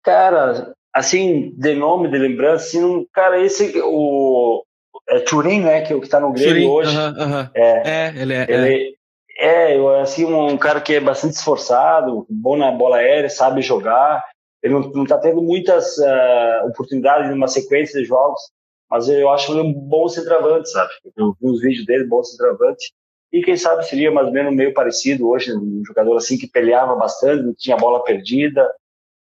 [0.02, 4.64] Cara, assim, de nome, de lembrança, assim, cara, esse, o
[5.08, 6.96] é Turin, né, que é o que tá no Grêmio hoje.
[6.96, 7.50] Uh -huh, uh -huh.
[7.54, 8.46] É, é, ele é.
[8.48, 8.96] Ele,
[9.38, 14.24] é, é assim, um cara que é bastante esforçado, bom na bola aérea, sabe jogar.
[14.62, 18.40] Ele não, não tá tendo muitas uh, oportunidades numa sequência de jogos,
[18.88, 20.90] mas eu acho ele um bom centroavante, sabe?
[21.16, 22.92] Eu vi os vídeos dele, bom centroavante.
[23.32, 26.94] E quem sabe seria mais ou menos meio parecido hoje, um jogador assim que peleava
[26.94, 28.70] bastante, não tinha bola perdida,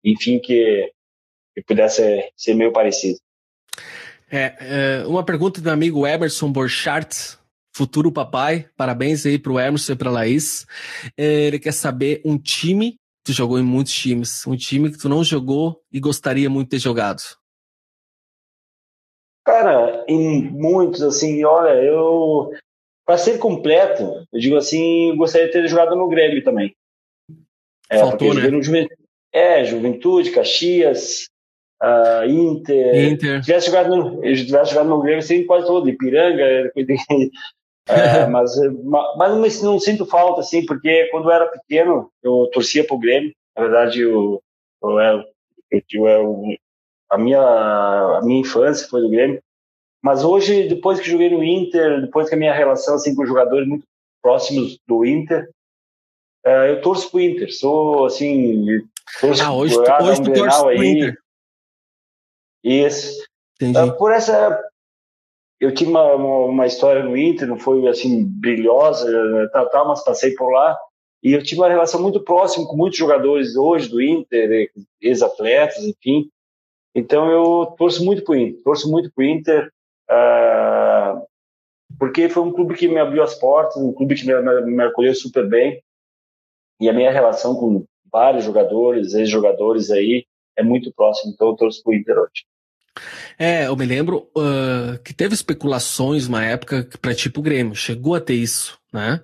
[0.03, 0.91] enfim, que,
[1.55, 3.17] que pudesse ser meio parecido.
[4.31, 7.37] É, é, uma pergunta do amigo Emerson Borchardt,
[7.71, 8.67] futuro papai.
[8.75, 10.65] Parabéns aí pro Emerson e pra Laís.
[11.15, 15.07] É, ele quer saber um time, tu jogou em muitos times, um time que tu
[15.07, 17.21] não jogou e gostaria muito de ter jogado.
[19.45, 22.51] Cara, em muitos, assim, olha, eu.
[23.05, 26.73] Para ser completo, eu digo assim, gostaria de ter jogado no Grêmio também.
[27.89, 28.47] É, Faltou, né?
[28.47, 28.61] No
[29.33, 31.27] é, Juventude, Caxias,
[31.81, 33.11] uh, Inter.
[33.11, 33.39] Inter.
[33.39, 36.71] Se tivesse jogado no, tivesse jogado no Grêmio, seria quase todo, Ipiranga.
[36.77, 38.51] uh, mas,
[39.17, 43.33] mas não, não, sinto falta, assim, porque quando eu era pequeno, eu torcia pro Grêmio.
[43.57, 44.41] Na verdade, eu,
[44.83, 45.23] eu, eu,
[45.71, 46.45] eu, eu
[47.09, 49.41] a, minha, a minha infância foi do Grêmio.
[50.01, 53.29] Mas hoje, depois que joguei no Inter, depois que a minha relação assim, com os
[53.29, 53.85] jogadores muito
[54.21, 55.49] próximos do Inter,
[56.45, 57.53] uh, eu torço pro Inter.
[57.53, 58.81] Sou, assim,
[59.43, 61.17] ah, hoje, hoje tu torce Inter.
[62.63, 63.21] Isso.
[63.61, 64.59] Uh, por essa.
[65.59, 66.13] Eu tinha uma,
[66.45, 70.77] uma, história no Inter, não foi assim brilhosa, tal, tal, mas passei por lá.
[71.21, 74.69] E eu tive uma relação muito próxima com muitos jogadores hoje do Inter,
[75.01, 76.29] ex-atletas, enfim.
[76.93, 79.71] Então eu torço muito pro Inter, torço muito pro Inter,
[80.09, 81.25] uh,
[81.97, 84.83] porque foi um clube que me abriu as portas, um clube que me, me, me
[84.83, 85.81] acolheu super bem.
[86.81, 91.81] E a minha relação com vários jogadores, ex-jogadores aí, é muito próximo, então eu torço
[91.81, 92.45] pro Inter hoje.
[93.39, 98.13] É, eu me lembro uh, que teve especulações uma época para tipo o Grêmio, chegou
[98.13, 99.23] a ter isso, né?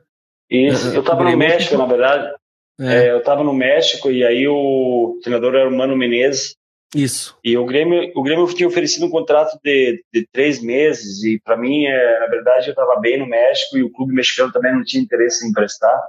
[0.49, 2.33] Isso, eu tava no México, na verdade.
[2.79, 3.07] É.
[3.07, 6.55] É, eu tava no México e aí o treinador era o Mano Menezes.
[6.95, 7.37] Isso.
[7.43, 11.55] E o Grêmio, o Grêmio tinha oferecido um contrato de, de três meses e para
[11.55, 14.83] mim, é, na verdade, eu tava bem no México e o clube mexicano também não
[14.83, 16.01] tinha interesse em emprestar.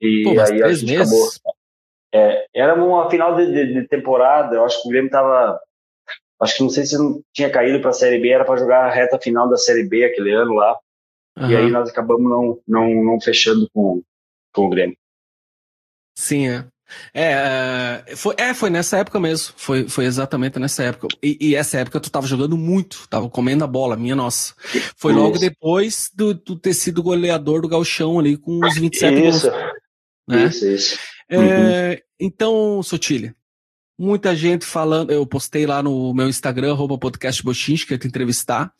[0.00, 1.36] E Pô, aí a gente meses?
[1.40, 1.57] acabou.
[2.12, 5.60] É, era uma final de, de, de, temporada, eu acho que o Grêmio tava.
[6.40, 8.84] Acho que não sei se não tinha caído para a Série B, era para jogar
[8.84, 10.78] a reta final da Série B aquele ano lá.
[11.36, 11.50] Uhum.
[11.50, 14.02] E aí nós acabamos não, não, não fechando com,
[14.52, 14.96] com o Grêmio.
[16.16, 16.64] Sim, é.
[17.12, 19.52] É, é foi, é, foi nessa época mesmo.
[19.56, 21.08] Foi, foi exatamente nessa época.
[21.22, 24.54] E, e, essa época tu tava jogando muito, tava comendo a bola, minha nossa.
[24.96, 25.40] Foi logo isso.
[25.40, 29.50] depois do, do ter sido goleador do Galchão ali com os 27 isso.
[29.50, 29.62] gols.
[30.26, 30.44] Né?
[30.46, 30.98] Isso, isso.
[31.28, 31.96] É, uhum.
[32.20, 33.34] Então, Sotilha,
[33.98, 38.06] muita gente falando, eu postei lá no meu Instagram, arroba podcast Bochins, que ia te
[38.06, 38.72] entrevistar,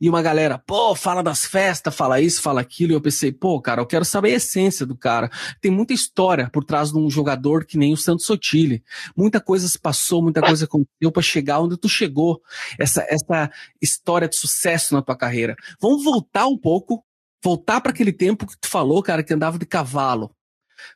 [0.00, 3.60] e uma galera, pô, fala das festas, fala isso, fala aquilo, e eu pensei, pô,
[3.60, 5.30] cara, eu quero saber a essência do cara.
[5.60, 8.82] Tem muita história por trás de um jogador que nem o Santos Sotile.
[9.14, 12.40] Muita coisa se passou, muita coisa aconteceu para chegar onde tu chegou.
[12.78, 15.54] Essa, essa história de sucesso na tua carreira.
[15.80, 17.04] Vamos voltar um pouco,
[17.44, 20.34] voltar para aquele tempo que tu falou, cara, que andava de cavalo.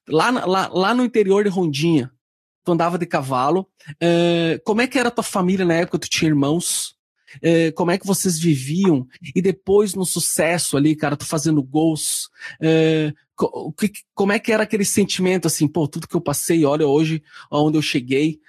[0.09, 2.11] Lá, lá, lá no interior de Rondinha,
[2.67, 3.69] tu andava de cavalo.
[3.93, 6.01] Uh, como é que era tua família na época?
[6.01, 6.97] Tu tinha irmãos?
[7.37, 9.07] Uh, como é que vocês viviam?
[9.35, 12.29] E depois no sucesso ali, cara, tu fazendo gols.
[12.61, 16.65] Uh, co que, como é que era aquele sentimento assim, pô, tudo que eu passei,
[16.65, 18.41] olha hoje aonde eu cheguei.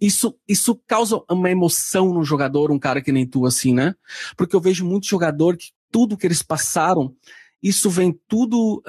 [0.00, 3.94] isso, isso causa uma emoção no jogador, um cara que nem tu, assim, né?
[4.36, 7.16] Porque eu vejo muito jogador que tudo que eles passaram,
[7.62, 8.82] isso vem tudo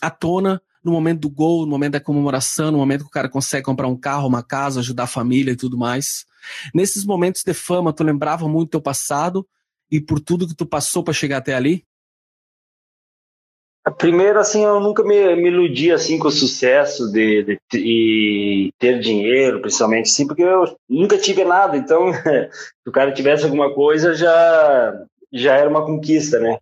[0.00, 3.28] à tona no momento do gol, no momento da comemoração, no momento que o cara
[3.28, 6.26] consegue comprar um carro, uma casa, ajudar a família e tudo mais.
[6.74, 9.46] Nesses momentos de fama, tu lembrava muito do teu passado
[9.90, 11.84] e por tudo que tu passou para chegar até ali?
[13.98, 19.00] Primeiro, assim, eu nunca me, me iludi assim com o sucesso de, de, de, ter
[19.00, 21.76] dinheiro, principalmente, sim, porque eu nunca tive nada.
[21.76, 26.58] Então, se o cara tivesse alguma coisa, já já era uma conquista, né?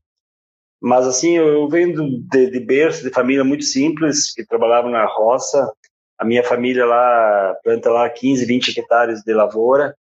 [0.81, 5.71] Mas assim, eu venho de, de berço, de família muito simples, que trabalhava na roça.
[6.19, 9.95] A minha família lá planta lá 15, 20 hectares de lavoura.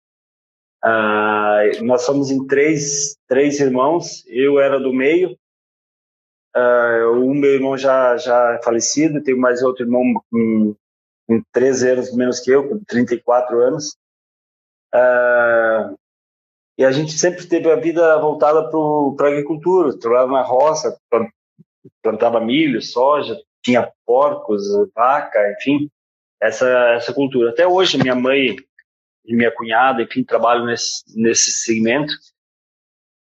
[0.84, 4.22] Ah, nós somos em três, três irmãos.
[4.26, 5.38] Eu era do meio.
[6.54, 9.22] Ah, meu irmão já já é falecido.
[9.22, 10.76] Tenho mais outro irmão com,
[11.26, 13.96] com 13 anos menos que eu, com 34 anos.
[14.92, 15.94] Ah,
[16.78, 18.68] e a gente sempre teve a vida voltada
[19.16, 20.98] para a agricultura, trabalhava na roça,
[22.02, 24.62] plantava milho, soja, tinha porcos,
[24.94, 25.90] vaca, enfim,
[26.40, 27.50] essa essa cultura.
[27.50, 28.56] Até hoje minha mãe
[29.24, 32.12] e minha cunhada, enfim, trabalham nesse nesse segmento.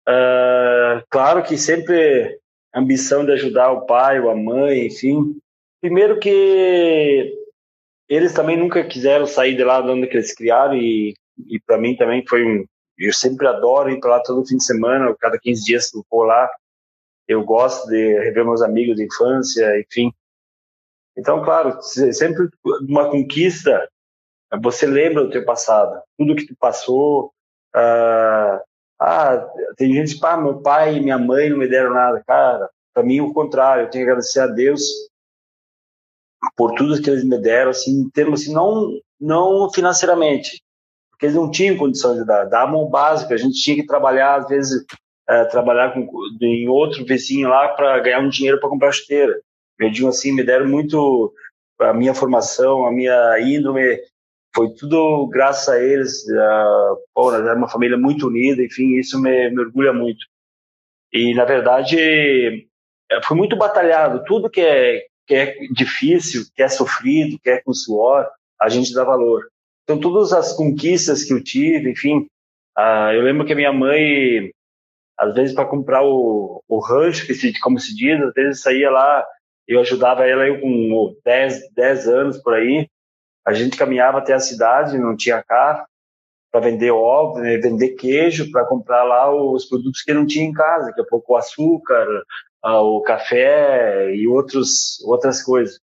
[0.06, 2.38] Uh, claro que sempre
[2.72, 5.38] a ambição de ajudar o pai ou a mãe, enfim.
[5.80, 7.34] Primeiro que
[8.08, 11.14] eles também nunca quiseram sair de lá de onde eles criaram e,
[11.46, 12.64] e para mim também foi um
[12.98, 16.24] eu sempre adoro ir para lá todo fim de semana, cada 15 dias eu vou
[16.24, 16.50] lá.
[17.26, 20.12] Eu gosto de rever meus amigos de infância, enfim.
[21.16, 22.48] Então, claro, sempre
[22.88, 23.88] uma conquista,
[24.62, 27.32] você lembra do teu passado, tudo que tu passou.
[27.76, 28.60] Uh,
[29.00, 32.22] ah, tem gente que, ah, meu pai e minha mãe não me deram nada.
[32.26, 34.82] Cara, para mim, o contrário, eu tenho que agradecer a Deus
[36.56, 40.62] por tudo que eles me deram, assim, em termos, assim, não, não financeiramente,
[41.18, 42.44] porque eles não tinham condição de dar.
[42.44, 44.84] Davam o básico, a gente tinha que trabalhar, às vezes,
[45.28, 46.08] é, trabalhar com,
[46.40, 49.34] em outro vizinho lá para ganhar um dinheiro para comprar chuteira.
[49.80, 51.34] Mediam assim, me deram muito
[51.80, 54.00] a minha formação, a minha índole,
[54.54, 56.22] foi tudo graças a eles.
[56.28, 60.24] Uh, pô, era uma família muito unida, enfim, isso me, me orgulha muito.
[61.12, 61.98] E, na verdade,
[63.10, 64.22] é, foi muito batalhado.
[64.24, 68.24] Tudo que é, que é difícil, que é sofrido, que é com suor,
[68.60, 69.48] a gente dá valor.
[69.88, 72.28] Então, todas as conquistas que eu tive, enfim,
[72.76, 74.52] uh, eu lembro que a minha mãe,
[75.18, 78.90] às vezes, para comprar o, o rancho, que se, como se diz, às vezes saía
[78.90, 79.24] lá,
[79.66, 82.86] eu ajudava ela eu com 10, 10 anos por aí,
[83.46, 85.86] a gente caminhava até a cidade, não tinha carro,
[86.52, 90.52] para vender ovos, né, vender queijo, para comprar lá os produtos que não tinha em
[90.52, 92.06] casa, daqui a pouco açúcar,
[92.62, 95.80] uh, o café e outros, outras coisas.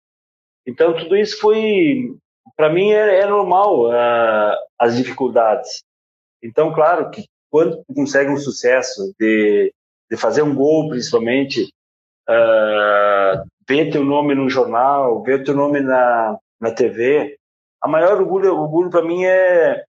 [0.67, 2.15] Então, tudo isso foi
[2.57, 5.83] para mim é, é normal uh, as dificuldades.
[6.43, 9.73] Então, claro que quando tu consegue um sucesso de,
[10.11, 11.73] de fazer um gol, principalmente,
[12.29, 17.37] uh, ver teu nome no jornal, ver teu nome na, na TV,
[17.81, 19.85] a maior orgulho, orgulho para mim é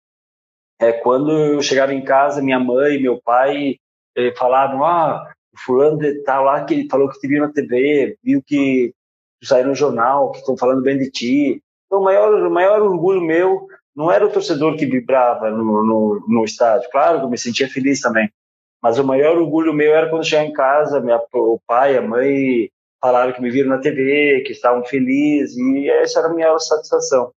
[0.81, 3.77] é quando eu chegava em casa, minha mãe meu pai
[4.17, 8.17] eh, falavam, ah, o fulano tá lá que ele falou que te viu na TV,
[8.23, 8.95] viu que
[9.41, 11.63] tu saiu no jornal, que estão falando bem de ti.
[11.91, 16.25] Então, o maior, o maior orgulho meu não era o torcedor que vibrava no, no,
[16.29, 16.89] no estádio.
[16.89, 18.31] Claro que eu me sentia feliz também.
[18.81, 22.71] Mas o maior orgulho meu era quando chegar em casa, minha, o pai, a mãe
[23.01, 27.33] falaram que me viram na TV, que estavam felizes, e essa era a minha satisfação.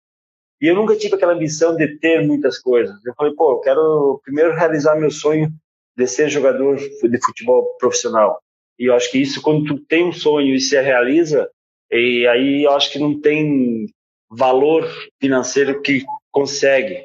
[0.60, 2.94] E eu nunca tive aquela ambição de ter muitas coisas.
[3.06, 5.50] Eu falei, pô, eu quero primeiro realizar meu sonho
[5.96, 8.38] de ser jogador de futebol profissional.
[8.78, 11.48] E eu acho que isso, quando tu tem um sonho e se realiza,
[11.90, 13.86] e aí eu acho que não tem
[14.32, 14.88] valor
[15.20, 17.04] financeiro que consegue.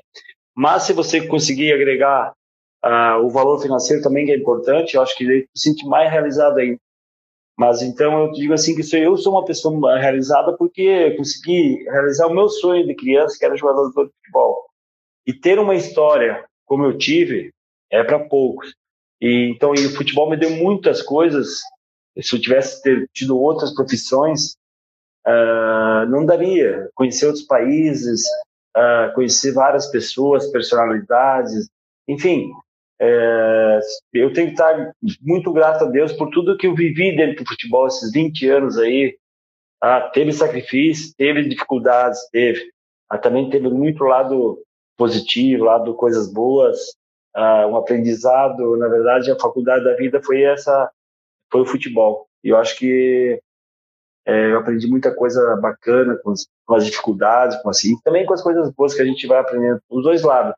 [0.56, 2.34] Mas se você conseguir agregar
[2.84, 6.10] uh, o valor financeiro também que é importante, eu acho que ele se sente mais
[6.10, 6.80] realizado ainda.
[7.58, 12.34] Mas então eu digo assim que eu sou uma pessoa realizada porque consegui realizar o
[12.34, 14.66] meu sonho de criança, que era jogador de futebol.
[15.26, 17.52] E ter uma história como eu tive
[17.92, 18.76] é para poucos.
[19.20, 21.62] E então e o futebol me deu muitas coisas.
[22.20, 24.56] Se eu tivesse tido outras profissões,
[25.28, 26.90] uh, não daria.
[26.96, 28.22] Conhecer outros países,
[28.76, 31.70] uh, conhecer várias pessoas, personalidades,
[32.08, 32.52] enfim.
[33.00, 33.80] Uh,
[34.12, 37.48] eu tenho que estar muito grato a Deus por tudo que eu vivi dentro do
[37.48, 39.16] futebol esses 20 anos aí.
[39.82, 42.72] Ah, teve sacrifício, teve dificuldades, teve.
[43.10, 44.60] Ah, também teve muito lado
[44.98, 46.80] positivo, lado coisas boas,
[47.36, 48.76] ah, um aprendizado.
[48.78, 50.90] Na verdade, a faculdade da vida foi essa,
[51.52, 52.28] foi o futebol.
[52.44, 53.40] E eu acho que
[54.28, 58.34] é, eu aprendi muita coisa bacana com as, com as dificuldades, com assim, também com
[58.34, 60.54] as coisas boas que a gente vai aprendendo os dois lados.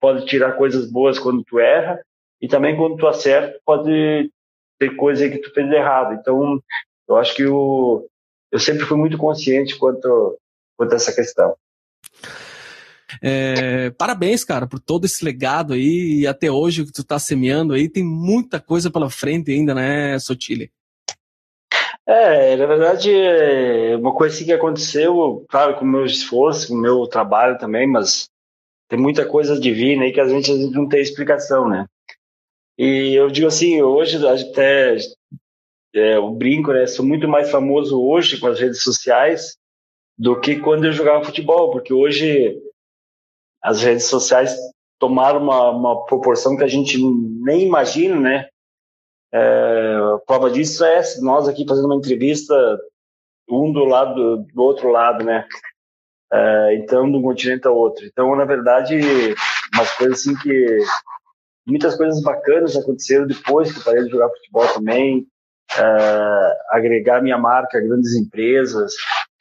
[0.00, 2.00] Pode tirar coisas boas quando tu erra
[2.40, 4.30] e também quando tu acerta pode
[4.78, 6.14] ter coisa que tu fez errado.
[6.14, 6.62] Então,
[7.08, 8.06] eu acho que o
[8.52, 10.38] eu sempre fui muito consciente quanto,
[10.76, 11.54] quanto a essa questão.
[13.20, 17.74] É, parabéns, cara, por todo esse legado aí e até hoje que tu tá semeando
[17.74, 20.70] aí, tem muita coisa pela frente ainda, né, Sotile?
[22.10, 26.74] É, na verdade, é uma coisa assim que aconteceu, claro, com o meu esforço, com
[26.74, 28.30] o meu trabalho também, mas
[28.88, 31.86] tem muita coisa divina aí que a gente, a gente não tem explicação, né?
[32.78, 34.96] E eu digo assim, hoje até
[35.94, 36.86] é, o brinco, né?
[36.86, 39.58] Sou muito mais famoso hoje com as redes sociais
[40.16, 42.58] do que quando eu jogava futebol, porque hoje
[43.62, 44.56] as redes sociais
[44.98, 46.96] tomaram uma, uma proporção que a gente
[47.44, 48.48] nem imagina, né?
[49.32, 52.54] É, prova disso é nós aqui fazendo uma entrevista,
[53.48, 55.46] um do lado do outro lado, né?
[56.32, 58.04] É, então, de um continente a outro.
[58.04, 58.98] Então, na verdade,
[59.74, 60.78] umas coisas assim que.
[61.66, 65.26] Muitas coisas bacanas aconteceram depois que eu parei de jogar futebol também.
[65.76, 68.94] É, agregar minha marca a grandes empresas,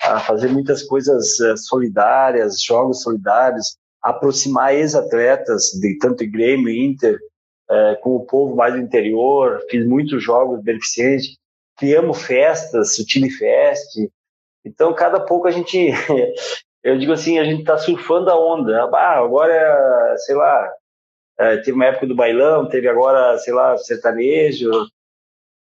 [0.03, 7.17] a fazer muitas coisas é, solidárias, jogos solidários, aproximar ex-atletas de tanto Grêmio, Inter,
[7.69, 11.37] é, com o povo mais do interior, fiz muitos jogos beneficentes,
[11.77, 14.09] criamos festas, o time Fest.
[14.65, 15.91] Então, cada pouco a gente,
[16.83, 18.89] eu digo assim, a gente está surfando a onda.
[18.93, 20.73] Ah, agora, sei lá,
[21.39, 24.71] é, teve uma época do bailão, teve agora, sei lá, sertanejo.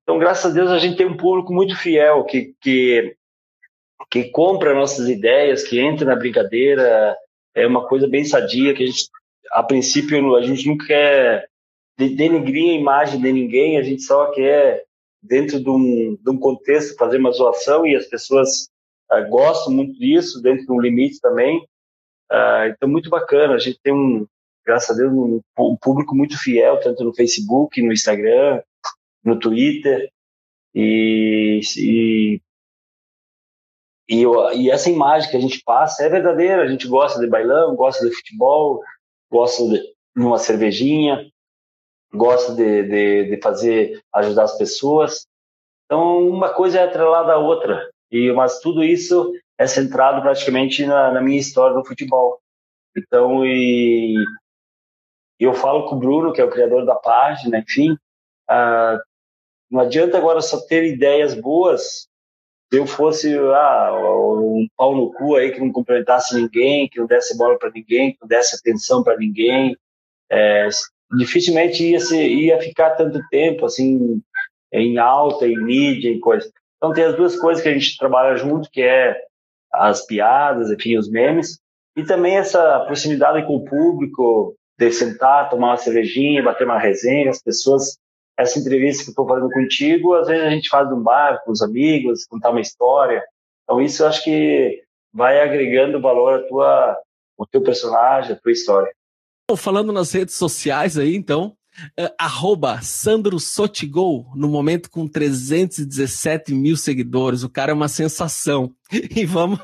[0.03, 3.17] Então, graças a Deus, a gente tem um público muito fiel que, que,
[4.11, 7.17] que compra nossas ideias, que entra na brincadeira.
[7.55, 9.09] É uma coisa bem sadia que a gente,
[9.53, 11.49] a princípio, a gente nunca quer
[11.97, 14.85] denigrir a imagem de ninguém, a gente só quer,
[15.23, 18.69] dentro de um, de um contexto, fazer uma zoação e as pessoas
[19.13, 21.59] uh, gostam muito disso, dentro de um limite também.
[22.31, 23.55] Uh, então, muito bacana.
[23.55, 24.27] A gente tem um,
[24.67, 28.61] graças a Deus, um, um, público muito fiel, tanto no Facebook, no Instagram,
[29.25, 30.11] no Twitter.
[30.75, 32.41] E, e,
[34.09, 34.25] e,
[34.57, 36.63] e essa imagem que a gente passa é verdadeira.
[36.63, 38.83] A gente gosta de bailão, gosta de futebol,
[39.31, 41.31] gosta de uma cervejinha
[42.15, 45.27] gosta de, de, de, fazer, ajudar as pessoas.
[45.85, 47.91] Então, uma coisa é atrelada à outra.
[48.11, 52.41] E, mas tudo isso é centrado praticamente na, na minha história do futebol.
[52.97, 54.15] Então, e
[55.39, 57.97] eu falo com o Bruno, que é o criador da página, enfim,
[58.49, 58.99] ah,
[59.71, 62.09] não adianta agora só ter ideias boas.
[62.73, 67.07] Se eu fosse ah, um pau no cu aí que não cumprimentasse ninguém, que não
[67.07, 69.77] desse bola para ninguém, que não desse atenção para ninguém,
[70.31, 70.69] é,
[71.17, 74.21] dificilmente ia, ser, ia ficar tanto tempo assim
[74.73, 76.51] em alta, em mídia, em coisas.
[76.77, 79.17] Então tem as duas coisas que a gente trabalha junto, que é
[79.73, 81.59] as piadas, enfim, os memes,
[81.97, 87.31] e também essa proximidade com o público, de sentar, tomar uma cervejinha, bater uma resenha,
[87.31, 87.97] as pessoas,
[88.37, 91.53] essa entrevista que eu estou fazendo contigo, às vezes a gente faz num bar com
[91.53, 93.23] os amigos, contar uma história.
[93.63, 96.99] Então isso eu acho que vai agregando valor à tua,
[97.39, 98.93] ao teu personagem, à tua história.
[99.57, 101.55] Falando nas redes sociais aí, então,
[102.01, 107.43] uh, arroba Sandro Sotigol, no momento com 317 mil seguidores.
[107.43, 108.75] O cara é uma sensação.
[109.17, 109.59] E vamos,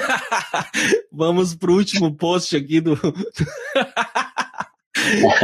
[1.10, 2.94] vamos pro último post aqui do.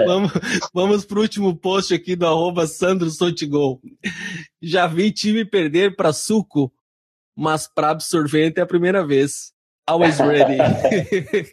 [0.06, 0.32] vamos,
[0.72, 3.80] vamos pro último post aqui do arroba Sandro Sotigol.
[4.62, 6.72] Já vi time perder para suco,
[7.36, 9.52] mas para absorvente é a primeira vez.
[9.84, 10.58] Always ready.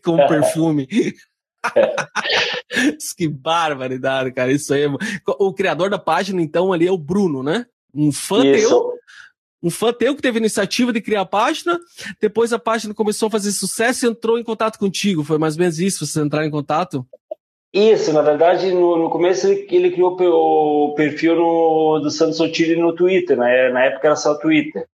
[0.03, 0.87] com perfume.
[3.18, 4.51] que barbaridade, cara.
[4.51, 4.84] Isso aí.
[4.84, 4.89] É
[5.26, 7.66] o criador da página, então, ali é o Bruno, né?
[7.93, 8.70] Um fã Isso.
[8.70, 8.99] teu.
[9.62, 11.78] Um fã teu que teve a iniciativa de criar a página,
[12.22, 15.24] depois a página começou a fazer sucesso e entrou em contato contigo.
[15.24, 17.05] Foi mais ou menos isso, você entrar em contato?
[17.74, 22.76] Isso, na verdade, no, no começo ele, ele, criou o perfil no, do Santos Sotiri
[22.76, 23.70] no Twitter, né?
[23.70, 24.88] na época era só Twitter.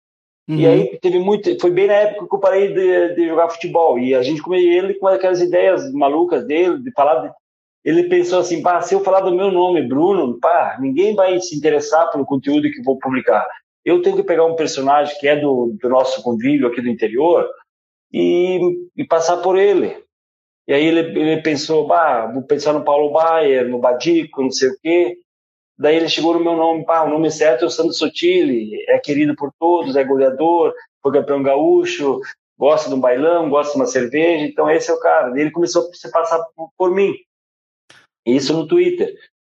[0.49, 0.57] Uhum.
[0.57, 1.59] E aí teve muito.
[1.61, 3.99] Foi bem na época que eu parei de, de jogar futebol.
[3.99, 7.21] E a gente comeu ele com aquelas ideias malucas dele, de falar.
[7.23, 7.33] De,
[7.85, 11.57] ele pensou assim: pá, se eu falar do meu nome, Bruno, pá, ninguém vai se
[11.57, 13.47] interessar pelo conteúdo que vou publicar.
[13.85, 17.49] Eu tenho que pegar um personagem que é do, do nosso convívio aqui do interior
[18.13, 18.61] e,
[18.97, 19.97] e passar por ele.
[20.67, 24.69] E aí ele, ele pensou: bah, vou pensar no Paulo Baier, no Badico, não sei
[24.71, 25.17] o quê.
[25.83, 29.01] Daí ele chegou no meu nome, pá, o nome certo é o Sandro Sotile, é
[29.01, 30.73] querido por todos, é goleador,
[31.03, 32.21] foi campeão gaúcho,
[32.57, 35.37] gosta de um bailão, gosta de uma cerveja, então esse é o cara.
[35.37, 37.13] Ele começou a se passar por, por mim.
[38.25, 39.13] Isso no Twitter.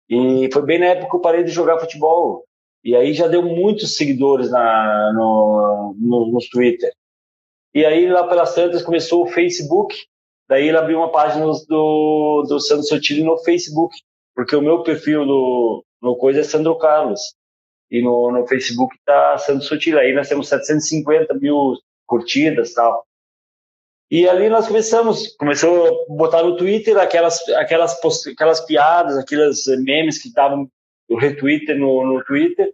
[0.09, 2.43] E foi bem na época que eu parei de jogar futebol.
[2.83, 6.91] E aí já deu muitos seguidores na, no, no, no Twitter.
[7.71, 9.95] E aí lá pelas tantas começou o Facebook.
[10.49, 13.95] Daí ele abriu uma página do, do Sandro Sotile no Facebook.
[14.33, 17.35] Porque o meu perfil do, no coisa é Sandro Carlos.
[17.89, 19.99] e no, no Facebook está Santo Sutil.
[19.99, 21.75] Aí nós temos 750 mil
[22.05, 23.05] curtidas tal.
[24.09, 29.65] E ali nós começamos, começou a botar no Twitter aquelas, aquelas, post, aquelas piadas, aqueles
[29.79, 30.69] memes que estavam
[31.09, 32.71] o retweet no, no Twitter,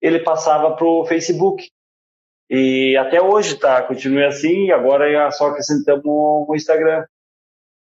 [0.00, 1.70] ele passava para o Facebook.
[2.50, 7.04] E até hoje tá, continua assim, agora só acrescentamos o Instagram.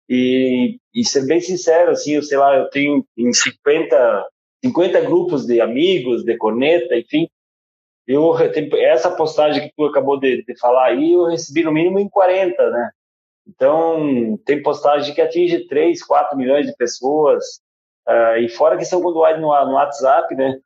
[0.08, 4.26] E, e ser bem sincero, assim, eu sei lá, eu tenho em 50,
[4.64, 7.28] 50 grupos de amigos, de corneta, enfim,
[8.06, 8.34] eu
[8.78, 12.70] essa postagem que tu acabou de, de falar aí, eu recebi no mínimo em 40,
[12.70, 12.90] né?
[13.46, 17.61] Então, tem postagem que atinge 3, 4 milhões de pessoas,
[18.09, 20.59] uh, e fora que são quando no, no WhatsApp, né?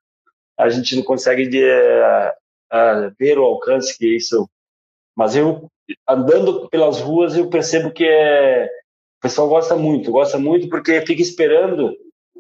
[0.56, 2.30] A gente não consegue de, uh,
[2.72, 4.48] uh, ver o alcance que isso.
[5.16, 5.68] Mas eu,
[6.08, 11.22] andando pelas ruas, eu percebo que é, o pessoal gosta muito, gosta muito porque fica
[11.22, 11.92] esperando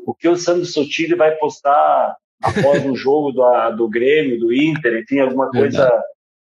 [0.06, 5.00] o que o Sandro Sotile vai postar após um jogo do, do Grêmio, do Inter,
[5.00, 6.02] enfim, alguma coisa.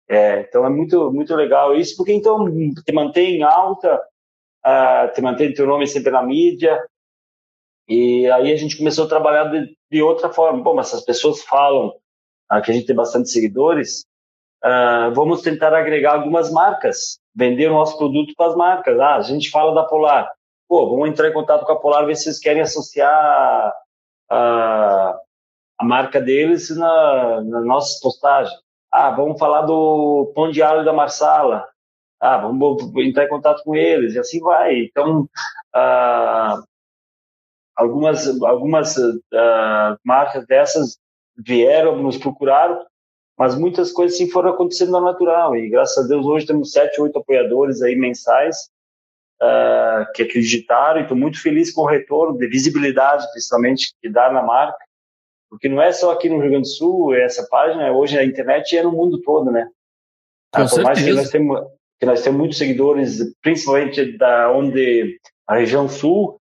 [0.10, 2.46] É, então é muito, muito legal isso, porque então
[2.86, 4.02] te mantém em alta,
[4.66, 6.82] uh, te mantém teu nome sempre na mídia,
[7.88, 10.62] e aí a gente começou a trabalhar de, de outra forma.
[10.62, 11.94] Bom, mas essas pessoas falam
[12.52, 14.06] uh, que a gente tem bastante seguidores,
[14.64, 19.00] uh, vamos tentar agregar algumas marcas, vender o nosso produto para as marcas.
[19.00, 20.32] Ah, a gente fala da Polar.
[20.74, 23.72] Pô, vamos entrar em contato com a Polar, ver se vocês querem associar
[24.28, 25.20] a,
[25.78, 28.58] a marca deles na, na nossa postagem.
[28.92, 31.70] Ah, vamos falar do Pão de Alho da Marsala.
[32.20, 34.80] Ah, vamos entrar em contato com eles, e assim vai.
[34.80, 35.30] Então,
[35.76, 36.60] ah,
[37.76, 38.96] algumas, algumas
[39.32, 40.98] ah, marcas dessas
[41.38, 42.84] vieram, nos procuraram,
[43.38, 45.56] mas muitas coisas sim foram acontecendo na natural.
[45.56, 48.73] E graças a Deus hoje temos sete, oito apoiadores aí mensais
[49.44, 54.32] uh, que acreditaram e estou muito feliz com o retorno de visibilidade, principalmente, que dá
[54.32, 54.78] na marca
[55.54, 58.76] porque não é só aqui no Rio Grande do Sul, essa página, hoje a internet
[58.76, 59.70] é no mundo todo, né?
[60.52, 61.62] Com ah, por mais que nós, temos,
[62.00, 66.42] que nós temos muitos seguidores, principalmente da onde a região sul,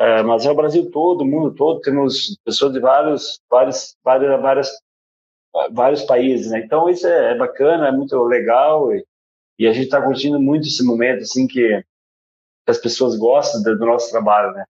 [0.00, 4.40] uh, mas é o Brasil todo, o mundo todo, temos pessoas de vários, vários, vários,
[4.40, 4.70] vários,
[5.72, 6.60] vários países, né?
[6.60, 9.04] Então isso é, é bacana, é muito legal e,
[9.58, 11.82] e a gente está curtindo muito esse momento, assim, que,
[12.64, 14.64] que as pessoas gostam do, nosso trabalho, né?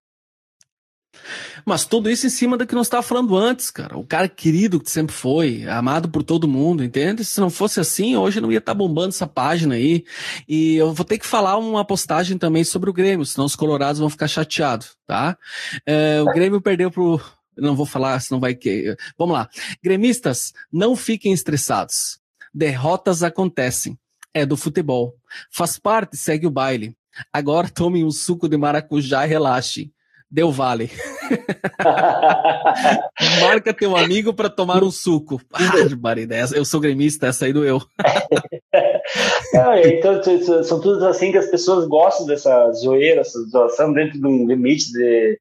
[1.65, 3.97] Mas tudo isso em cima do que nós estávamos falando antes, cara.
[3.97, 7.25] O cara querido que sempre foi, amado por todo mundo, entende?
[7.25, 10.03] Se não fosse assim, hoje não ia estar tá bombando essa página aí.
[10.47, 13.99] E eu vou ter que falar uma postagem também sobre o Grêmio, senão os colorados
[13.99, 15.37] vão ficar chateados, tá?
[15.85, 17.19] É, o Grêmio perdeu pro.
[17.57, 18.95] Não vou falar, senão vai que.
[19.17, 19.49] Vamos lá.
[19.81, 22.19] Gremistas, não fiquem estressados.
[22.53, 23.97] Derrotas acontecem.
[24.33, 25.15] É do futebol.
[25.49, 26.95] Faz parte, segue o baile.
[27.31, 29.93] Agora tomem um suco de maracujá e relaxem.
[30.29, 30.91] Deu vale.
[33.41, 35.39] Marca teu amigo para tomar um suco.
[35.53, 37.81] Ah, barida, eu sou gremista, essa aí doeu.
[38.73, 40.21] é, então,
[40.63, 44.91] são tudo assim que as pessoas gostam dessa zoeira, essa zoação dentro de um limite
[44.91, 45.39] de,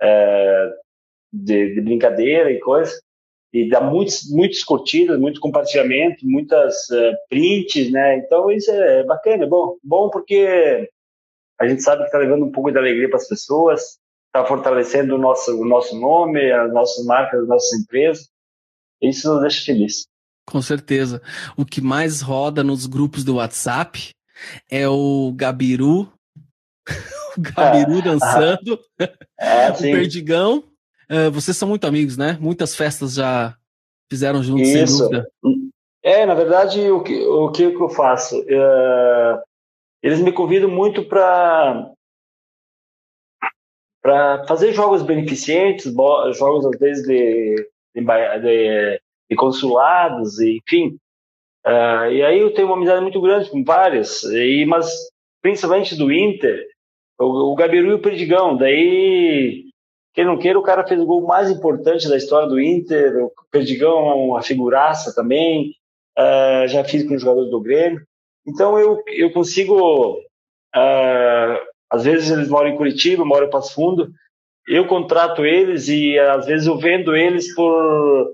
[0.00, 0.70] é,
[1.32, 2.92] de, de, brincadeira e coisa.
[3.52, 8.18] E dá muitos, muitos curtidas, muito compartilhamento, muitas uh, prints, né?
[8.18, 9.76] Então isso é bacana, é bom.
[9.82, 10.88] Bom porque
[11.58, 15.14] a gente sabe que está levando um pouco de alegria para as pessoas, está fortalecendo
[15.14, 18.28] o nosso, o nosso nome, as nossas marcas, as nossas empresas.
[19.00, 20.06] Isso nos deixa feliz.
[20.46, 21.20] Com certeza.
[21.56, 24.10] O que mais roda nos grupos do WhatsApp
[24.70, 26.12] é o Gabiru,
[27.36, 28.78] o Gabiru dançando,
[29.38, 30.64] é, o Perdigão.
[31.10, 32.36] Uh, vocês são muito amigos, né?
[32.40, 33.56] Muitas festas já
[34.10, 34.96] fizeram juntos, Isso.
[34.98, 35.30] sem dúvida.
[36.02, 38.40] É, na verdade, o que, o que eu faço?
[38.40, 39.42] Uh,
[40.02, 41.92] eles me convidam muito para
[44.02, 45.92] para fazer jogos beneficentes,
[46.38, 48.00] jogos às vezes de, de,
[48.40, 50.96] de, de consulados, enfim.
[51.66, 54.88] Uh, e aí eu tenho uma amizade muito grande com vários, e, mas
[55.42, 56.64] principalmente do Inter,
[57.18, 58.56] o, o Gabiru e o Perdigão.
[58.56, 59.64] Daí,
[60.16, 63.22] quem não queira, o cara fez o gol mais importante da história do Inter.
[63.22, 65.74] O Perdigão é uma figuraça também.
[66.18, 68.00] Uh, já fiz com os jogadores do Grêmio.
[68.46, 74.10] Então eu, eu consigo uh, às vezes eles moram em Curitiba, moram em Passo Fundo.
[74.66, 78.32] Eu contrato eles e às vezes eu vendo eles por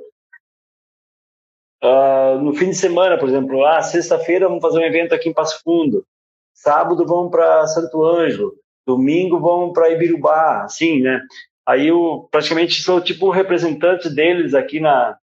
[1.82, 3.66] uh, no fim de semana, por exemplo.
[3.66, 6.06] Ah, sexta-feira vamos fazer um evento aqui em Passo Fundo.
[6.54, 8.54] Sábado vamos para Santo Ângelo.
[8.86, 11.20] Domingo vamos para Ibirubá, assim, né?
[11.66, 15.16] Aí eu praticamente sou tipo um representante deles aqui na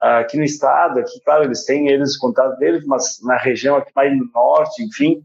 [0.00, 3.90] aqui no estado, aqui, claro, eles têm eles o contato deles, mas na região aqui
[3.94, 5.24] mais no norte, enfim,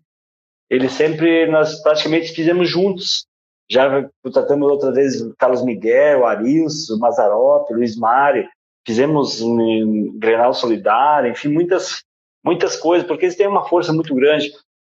[0.70, 3.28] ele sempre, nós praticamente fizemos juntos.
[3.70, 8.50] Já tratamos outra vez Carlos Miguel, Arilson, Mazarop, Luiz Mário.
[8.86, 12.04] fizemos um Grenal Solidário, enfim, muitas,
[12.44, 14.52] muitas coisas, porque eles têm uma força muito grande.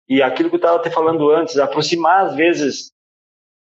[0.09, 2.93] E aquilo que eu estava até falando antes, aproximar às vezes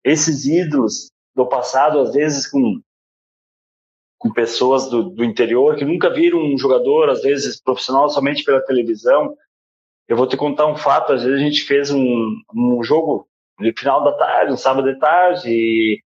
[0.05, 2.81] esses ídolos do passado, às vezes com,
[4.19, 8.65] com pessoas do, do interior que nunca viram um jogador, às vezes profissional, somente pela
[8.65, 9.37] televisão.
[10.09, 13.73] Eu vou te contar um fato, às vezes a gente fez um, um jogo no
[13.77, 16.03] final da tarde, um sábado de tarde, e,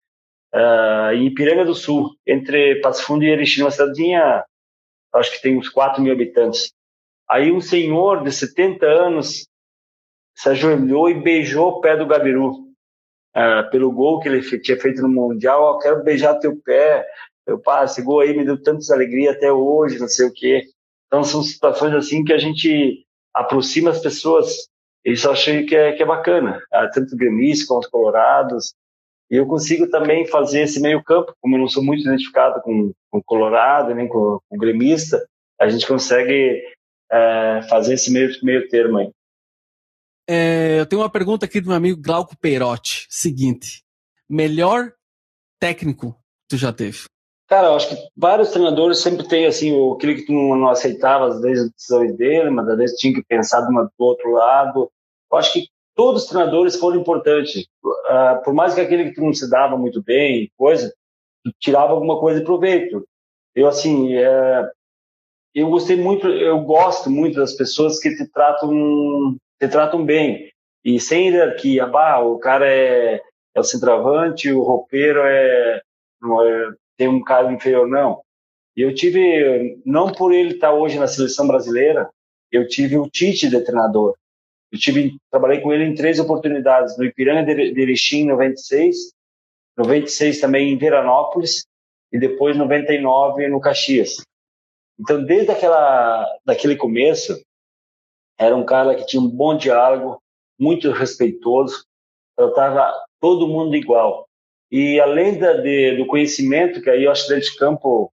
[0.54, 4.44] uh, em Ipiranga do Sul, entre Passo Fundo e Erechim, uma cidadinha,
[5.14, 6.72] acho que tem uns 4 mil habitantes.
[7.28, 9.46] Aí um senhor de 70 anos
[10.34, 12.69] se ajoelhou e beijou o pé do Gabiru,
[13.36, 17.06] uh, pelo gol que ele tinha feito no Mundial, oh, quero beijar teu pé,
[17.46, 20.64] eu, pá, esse gol aí me deu tantas alegrias até hoje, não sei o quê.
[21.06, 23.04] Então são situações assim que a gente
[23.34, 24.70] aproxima as pessoas
[25.04, 28.74] isso eu achei que é, que é bacana, ah, tanto gremistas como os colorados.
[29.30, 32.92] E eu consigo também fazer esse meio campo, como eu não sou muito identificado com
[33.12, 35.24] o colorado, nem com o gremista,
[35.58, 36.62] a gente consegue
[37.10, 39.10] é, fazer esse meio, meio termo aí.
[40.32, 43.04] É, eu tenho uma pergunta aqui do meu amigo Glauco Peirotti.
[43.10, 43.82] Seguinte,
[44.28, 44.92] melhor
[45.58, 46.14] técnico
[46.48, 47.06] tu já teve?
[47.48, 51.40] Cara, eu acho que vários treinadores sempre têm assim, aquilo que tu não aceitava às
[51.40, 54.88] vezes as decisões dele, mas às vezes tinha que pensar do outro lado.
[55.32, 55.66] Eu acho que
[55.96, 57.66] todos os treinadores foram importantes.
[57.84, 60.94] Uh, por mais que aquele que tu não se dava muito bem, coisa,
[61.44, 63.04] tu tirava alguma coisa de proveito.
[63.52, 64.70] Eu assim, é,
[65.52, 70.50] eu gostei muito, eu gosto muito das pessoas que te tratam, te tratam bem
[70.84, 71.86] e sem hierarquia.
[71.86, 73.20] Bah, o cara é,
[73.54, 75.80] é o centroavante, o roupeiro é, é
[76.96, 78.22] tem um cara inferior, não.
[78.76, 82.08] E eu tive, não por ele estar hoje na seleção brasileira,
[82.50, 84.14] eu tive o Tite de treinador.
[84.72, 89.12] Eu tive, trabalhei com ele em três oportunidades, no Ipiranga de Erechim, em 96,
[89.76, 91.64] 96 também em Veranópolis,
[92.12, 94.22] e depois 99 no Caxias.
[94.98, 97.40] Então, desde aquela, daquele começo,
[98.40, 100.18] era um cara que tinha um bom diálogo,
[100.58, 101.84] muito respeitoso,
[102.34, 104.26] tratava todo mundo igual.
[104.72, 108.10] E além da, de, do conhecimento, que aí eu acho que dentro de campo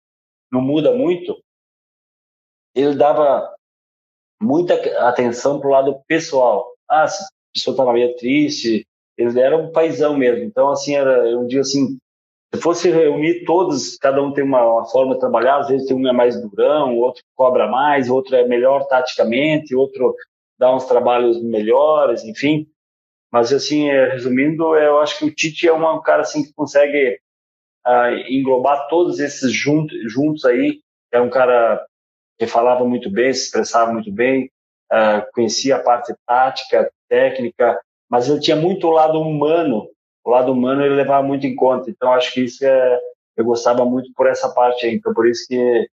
[0.52, 1.42] não muda muito,
[2.76, 3.56] ele dava
[4.42, 4.74] muita
[5.08, 6.74] atenção para o lado pessoal.
[6.90, 7.08] Ah, a
[7.54, 8.86] pessoa estava meio triste,
[9.18, 10.44] ele era um paizão mesmo.
[10.44, 11.98] Então, assim, era, eu digo assim,
[12.54, 16.14] se fosse reunir todos, cada um tem uma, forma de trabalhar, às vezes um é
[16.14, 20.16] mais durão, outro cobra mais, outro é melhor taticamente, outro
[20.58, 22.68] dá uns trabalhos melhores, enfim.
[23.32, 27.20] Mas, assim, é, resumindo, eu acho que o Tite é um cara assim, que consegue
[27.86, 30.80] uh, englobar todos esses juntos, juntos aí.
[31.12, 31.86] É um cara
[32.40, 34.50] que falava muito bem, se expressava muito bem,
[34.92, 37.80] uh, conhecia a parte tática, técnica,
[38.10, 39.90] mas ele tinha muito o lado humano.
[40.28, 41.90] O lado humano ele levava muito em conta.
[41.90, 43.00] Então, acho que isso é,
[43.38, 44.96] eu gostava muito por essa parte aí.
[44.96, 45.90] Então, por isso que,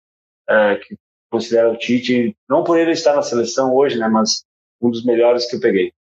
[0.49, 0.97] uh, que
[1.31, 4.45] considero o Tite, não por ele estar na seleção hoje, né, mas
[4.81, 5.93] um dos melhores que eu peguei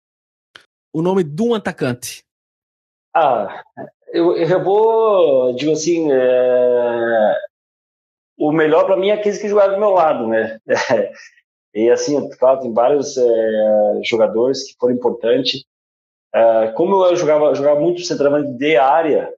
[0.93, 2.25] o nome de um atacante?
[3.15, 3.63] Ah,
[4.13, 7.35] eu, eu vou, digo assim, é...
[8.39, 10.59] o melhor para mim é aqueles que jogaram do meu lado, né?
[11.75, 15.65] e assim, claro, tem vários é, jogadores que foram importantes.
[16.35, 19.33] É, como eu jogava, jogava muito centroavante de área,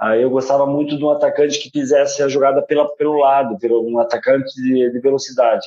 [0.00, 3.98] aí eu gostava muito de um atacante que fizesse a jogada pela, pelo lado, um
[3.98, 5.66] atacante de, de velocidade.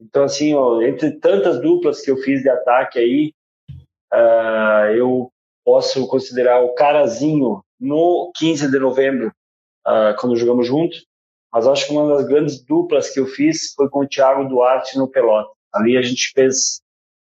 [0.00, 3.32] Então, assim, ó, entre tantas duplas que eu fiz de ataque aí,
[4.12, 5.32] Uh, eu
[5.64, 9.32] posso considerar o Carazinho no 15 de novembro,
[9.86, 11.06] uh, quando jogamos juntos,
[11.52, 14.96] mas acho que uma das grandes duplas que eu fiz foi com o Thiago Duarte
[14.98, 15.50] no Pelota.
[15.72, 16.80] Ali a gente fez,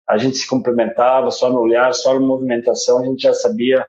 [0.08, 3.86] a gente se complementava só no olhar, só na movimentação, a gente já sabia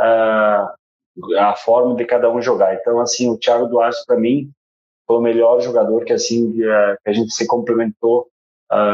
[0.00, 2.74] uh, a forma de cada um jogar.
[2.74, 4.50] Então, assim, o Thiago Duarte para mim
[5.06, 8.28] foi o melhor jogador que assim que a gente se complementou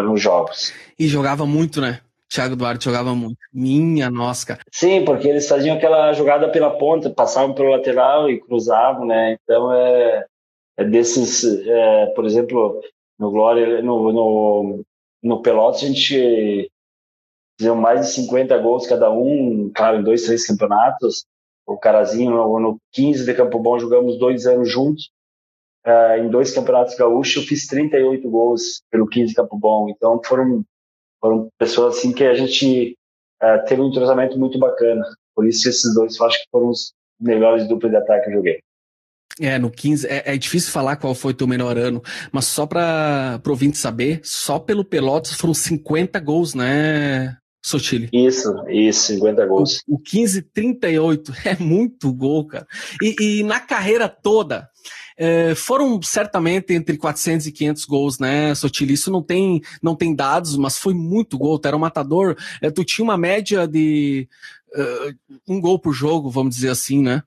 [0.05, 0.73] nos jogos.
[0.99, 2.01] E jogava muito, né?
[2.29, 3.39] Thiago Duarte jogava muito.
[3.53, 4.61] Minha nossa, cara.
[4.71, 9.39] Sim, porque eles faziam aquela jogada pela ponta, passavam pelo lateral e cruzavam, né?
[9.43, 10.27] Então é,
[10.77, 12.81] é desses, é, por exemplo,
[13.19, 14.85] no Glória, no, no,
[15.23, 16.71] no Pelotas, a gente
[17.59, 21.27] fizeu mais de 50 gols cada um, claro, em dois, três campeonatos.
[21.67, 25.11] O Carazinho, no, no 15 de Campo Bom, jogamos dois anos juntos.
[25.87, 29.89] Uh, em dois campeonatos gaúchos, eu fiz 38 gols pelo 15 de Campo Bom.
[29.89, 30.65] Então foram
[31.21, 32.97] foram pessoas assim que a gente
[33.43, 35.05] uh, teve um entrosamento muito bacana.
[35.35, 38.35] Por isso esses dois eu acho que foram os melhores duplas de ataque que eu
[38.35, 38.61] joguei.
[39.41, 42.67] É, no 15, é, é, difícil falar qual foi o teu melhor ano, mas só
[42.67, 48.09] para o ouvinte saber, só pelo Pelotas foram 50 gols, né, Sotile.
[48.13, 49.83] Isso, isso, 50 gols.
[49.87, 52.67] O, o 15-38 é muito gol, cara.
[53.03, 54.69] E, e na carreira toda,
[55.17, 58.95] é, foram certamente entre 400 e 500 gols, né, Sotile?
[58.95, 61.59] Isso não tem, não tem dados, mas foi muito gol.
[61.59, 62.37] Tu era um matador.
[62.63, 64.29] É, tu tinha uma média de
[64.75, 67.23] uh, um gol por jogo, vamos dizer assim, né?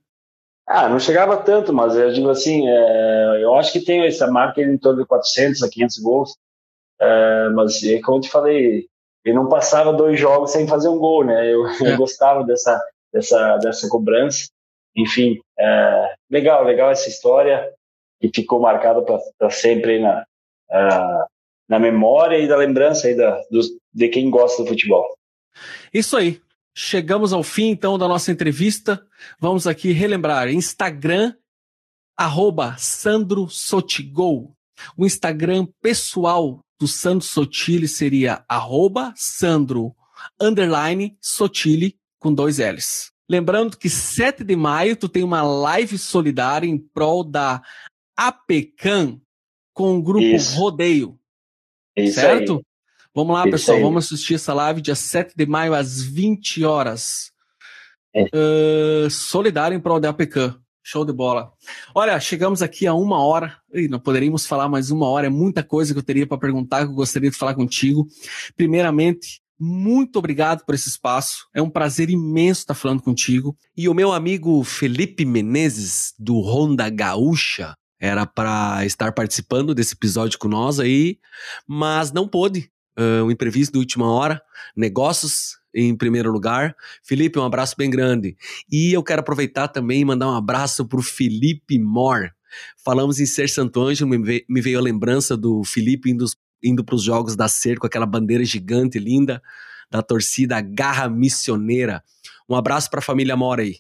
[0.74, 4.62] Ah, não chegava tanto, mas eu digo assim, é, eu acho que tem essa marca
[4.62, 6.38] em torno de 400 a 500 gols.
[7.00, 8.88] É, mas, como eu te falei,
[9.26, 11.52] ele não passava dois jogos sem fazer um gol, né?
[11.52, 11.94] Eu, é.
[11.94, 14.50] eu gostava dessa, dessa, dessa cobrança.
[14.96, 17.70] Enfim, é, legal, legal essa história
[18.22, 19.02] que ficou marcada
[19.38, 20.22] para sempre na,
[20.70, 21.26] uh,
[21.68, 25.06] na memória e da lembrança aí da, dos, de quem gosta do futebol.
[25.94, 26.40] Isso aí.
[26.74, 29.06] Chegamos ao fim, então, da nossa entrevista.
[29.40, 30.50] Vamos aqui relembrar.
[30.50, 31.34] Instagram,
[32.16, 34.56] arroba Sandro Sotigol.
[34.98, 39.96] O Instagram pessoal do Sandro Sotile seria arroba Sandro
[40.40, 43.12] underline Sotile com dois L's.
[43.30, 47.62] Lembrando que 7 de maio tu tem uma live solidária em prol da
[48.18, 49.22] APECAM
[49.74, 50.58] com o grupo Isso.
[50.58, 51.20] Rodeio.
[51.96, 52.58] Isso certo?
[52.58, 52.71] Aí.
[53.14, 53.84] Vamos lá, Isso pessoal, aí.
[53.84, 57.32] vamos assistir essa live dia 7 de maio às 20 horas.
[58.14, 58.24] É.
[58.26, 60.58] Uh, solidário em prol da APECAM.
[60.84, 61.52] Show de bola.
[61.94, 63.56] Olha, chegamos aqui a uma hora.
[63.74, 65.28] e não poderíamos falar mais uma hora.
[65.28, 68.08] É muita coisa que eu teria para perguntar, que eu gostaria de falar contigo.
[68.56, 71.48] Primeiramente, muito obrigado por esse espaço.
[71.54, 73.56] É um prazer imenso estar falando contigo.
[73.78, 80.40] E o meu amigo Felipe Menezes, do Honda Gaúcha, era para estar participando desse episódio
[80.40, 81.20] com nós aí,
[81.68, 82.71] mas não pôde.
[82.98, 84.42] Uh, um imprevisto de última hora,
[84.76, 86.76] negócios em primeiro lugar.
[87.04, 88.36] Felipe, um abraço bem grande.
[88.70, 92.30] E eu quero aproveitar também e mandar um abraço para o Felipe Mor.
[92.84, 96.26] Falamos em Ser Santo Ângelo, me veio, a lembrança do Felipe indo,
[96.62, 99.42] indo para os Jogos da Ser com aquela bandeira gigante, linda,
[99.90, 102.04] da torcida Garra Missioneira.
[102.50, 103.78] Um abraço para a família Mor aí.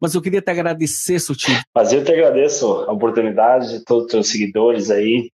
[0.00, 1.54] Mas eu queria te agradecer, Sutil.
[1.74, 5.30] Mas eu te agradeço a oportunidade de todos os teus seguidores aí.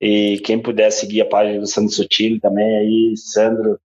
[0.00, 3.80] E quem puder seguir a página do Sandro Sutil também aí, Sandro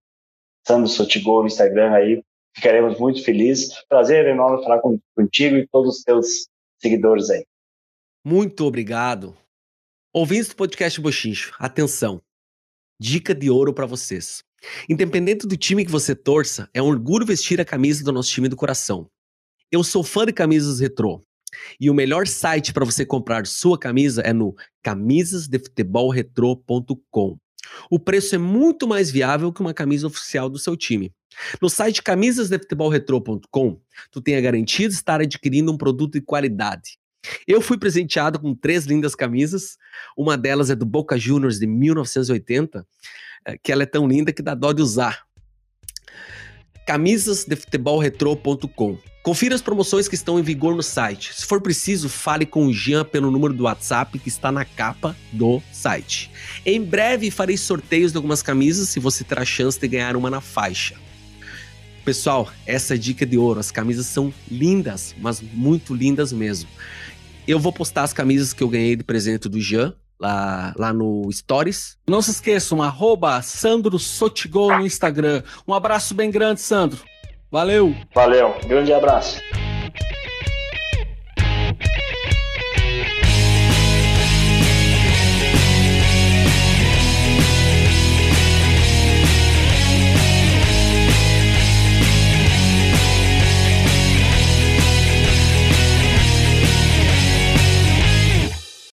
[0.66, 2.22] Sandro Sotigol no Instagram aí.
[2.54, 3.72] Ficaremos muito felizes.
[3.88, 6.48] Prazer enorme falar com, contigo e todos os teus
[6.78, 7.44] seguidores aí.
[8.24, 9.36] Muito obrigado.
[10.12, 12.22] Ouvintes do podcast Bochincho, atenção.
[13.00, 14.44] Dica de ouro para vocês.
[14.88, 18.48] Independente do time que você torça, é um orgulho vestir a camisa do nosso time
[18.48, 19.08] do coração.
[19.70, 21.20] Eu sou fã de camisas retrô.
[21.80, 27.38] E o melhor site para você comprar sua camisa é no camisasdefutebolretro.com.
[27.90, 31.12] O preço é muito mais viável que uma camisa oficial do seu time.
[31.60, 33.80] No site camisasdefutebolretro.com,
[34.10, 36.98] tu tem a garantia de estar adquirindo um produto de qualidade.
[37.46, 39.78] Eu fui presenteado com três lindas camisas.
[40.16, 42.84] Uma delas é do Boca Juniors de 1980,
[43.46, 45.24] eh, que ela é tão linda que dá dó de usar
[46.86, 48.98] camisasdefutebolretro.com.
[49.22, 51.32] Confira as promoções que estão em vigor no site.
[51.32, 55.16] Se for preciso, fale com o Jean pelo número do WhatsApp que está na capa
[55.30, 56.28] do site.
[56.66, 60.28] Em breve farei sorteios de algumas camisas e você terá a chance de ganhar uma
[60.28, 60.96] na faixa.
[62.04, 63.60] Pessoal, essa é dica de ouro.
[63.60, 66.68] As camisas são lindas, mas muito lindas mesmo.
[67.46, 71.30] Eu vou postar as camisas que eu ganhei de presente do Jean lá, lá no
[71.30, 71.96] Stories.
[72.08, 75.44] Não se esqueçam, arroba Sandro Sotigol no Instagram.
[75.66, 77.11] Um abraço bem grande, Sandro.
[77.52, 77.94] Valeu!
[78.14, 79.38] Valeu, grande abraço.